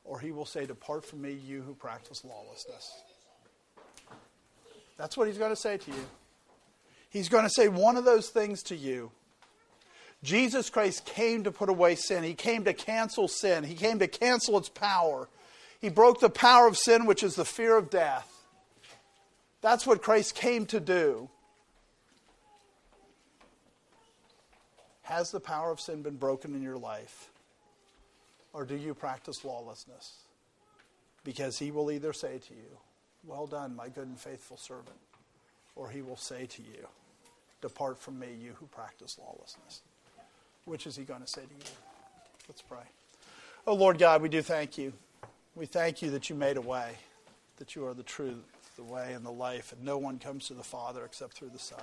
[0.05, 3.03] or he will say, Depart from me, you who practice lawlessness.
[4.97, 6.07] That's what he's going to say to you.
[7.11, 9.11] He's going to say one of those things to you.
[10.23, 12.25] Jesus Christ came to put away sin.
[12.25, 13.65] He came to cancel sin.
[13.65, 15.29] He came to cancel its power.
[15.81, 18.31] He broke the power of sin, which is the fear of death.
[19.61, 21.29] That's what Christ came to do.
[25.03, 27.31] Has the power of sin been broken in your life?
[28.55, 30.15] Or do you practice lawlessness?
[31.25, 32.79] Because he will either say to you,
[33.25, 34.97] Well done, my good and faithful servant,
[35.75, 36.87] or he will say to you,
[37.61, 39.81] Depart from me, you who practice lawlessness.
[40.67, 41.73] Which is he going to say to you?
[42.49, 42.79] Let's pray.
[43.67, 44.93] Oh, Lord God, we do thank you.
[45.57, 46.93] We thank you that you made a way,
[47.57, 48.45] that you are the truth,
[48.77, 51.59] the way, and the life, and no one comes to the Father except through the
[51.59, 51.81] Son.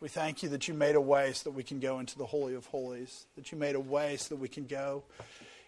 [0.00, 2.26] We thank you that you made a way so that we can go into the
[2.26, 5.04] Holy of Holies, that you made a way so that we can go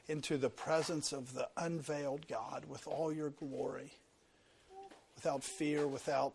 [0.09, 3.93] into the presence of the unveiled God with all your glory,
[5.15, 6.33] without fear, without,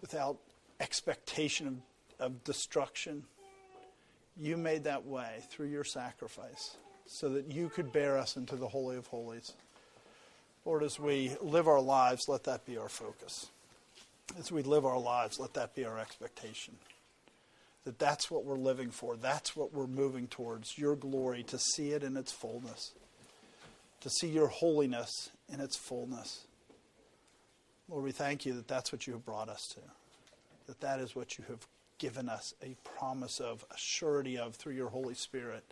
[0.00, 0.38] without
[0.80, 1.74] expectation of,
[2.18, 3.24] of destruction.
[4.36, 6.76] You made that way through your sacrifice.
[7.06, 9.52] so that you could bear us into the Holy of Holies.
[10.64, 13.50] Lord, as we live our lives, let that be our focus.
[14.38, 16.74] As we live our lives, let that be our expectation.
[17.84, 19.16] That that's what we're living for.
[19.16, 20.78] That's what we're moving towards.
[20.78, 22.92] Your glory, to see it in its fullness.
[24.00, 26.46] To see your holiness in its fullness.
[27.88, 29.80] Lord, we thank you that that's what you have brought us to.
[30.66, 31.66] That that is what you have
[31.98, 35.64] given us a promise of, a surety of through your Holy Spirit.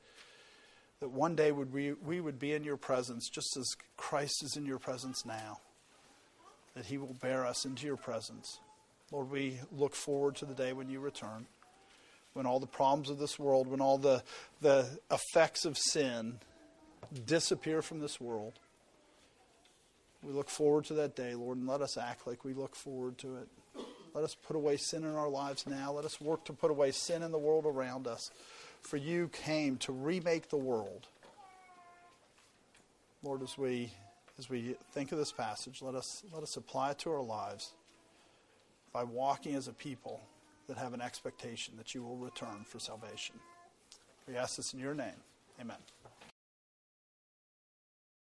[1.01, 3.67] That one day would we, we would be in your presence just as
[3.97, 5.61] Christ is in your presence now.
[6.75, 8.61] That he will bear us into your presence.
[9.11, 11.47] Lord, we look forward to the day when you return,
[12.35, 14.23] when all the problems of this world, when all the,
[14.61, 16.39] the effects of sin
[17.27, 18.55] disappear from this world.
[20.23, 23.19] We look forward to that day, Lord, and let us act like we look forward
[23.19, 23.49] to it.
[24.15, 25.93] Let us put away sin in our lives now.
[25.93, 28.31] Let us work to put away sin in the world around us.
[28.83, 31.07] For you came to remake the world.
[33.23, 33.93] Lord, as we
[34.39, 37.73] as we think of this passage, let us let us apply it to our lives
[38.93, 40.21] by walking as a people
[40.69, 43.37] that have an expectation that you will return for salvation.
[44.29, 45.21] We ask this in your name.
[45.61, 45.77] Amen.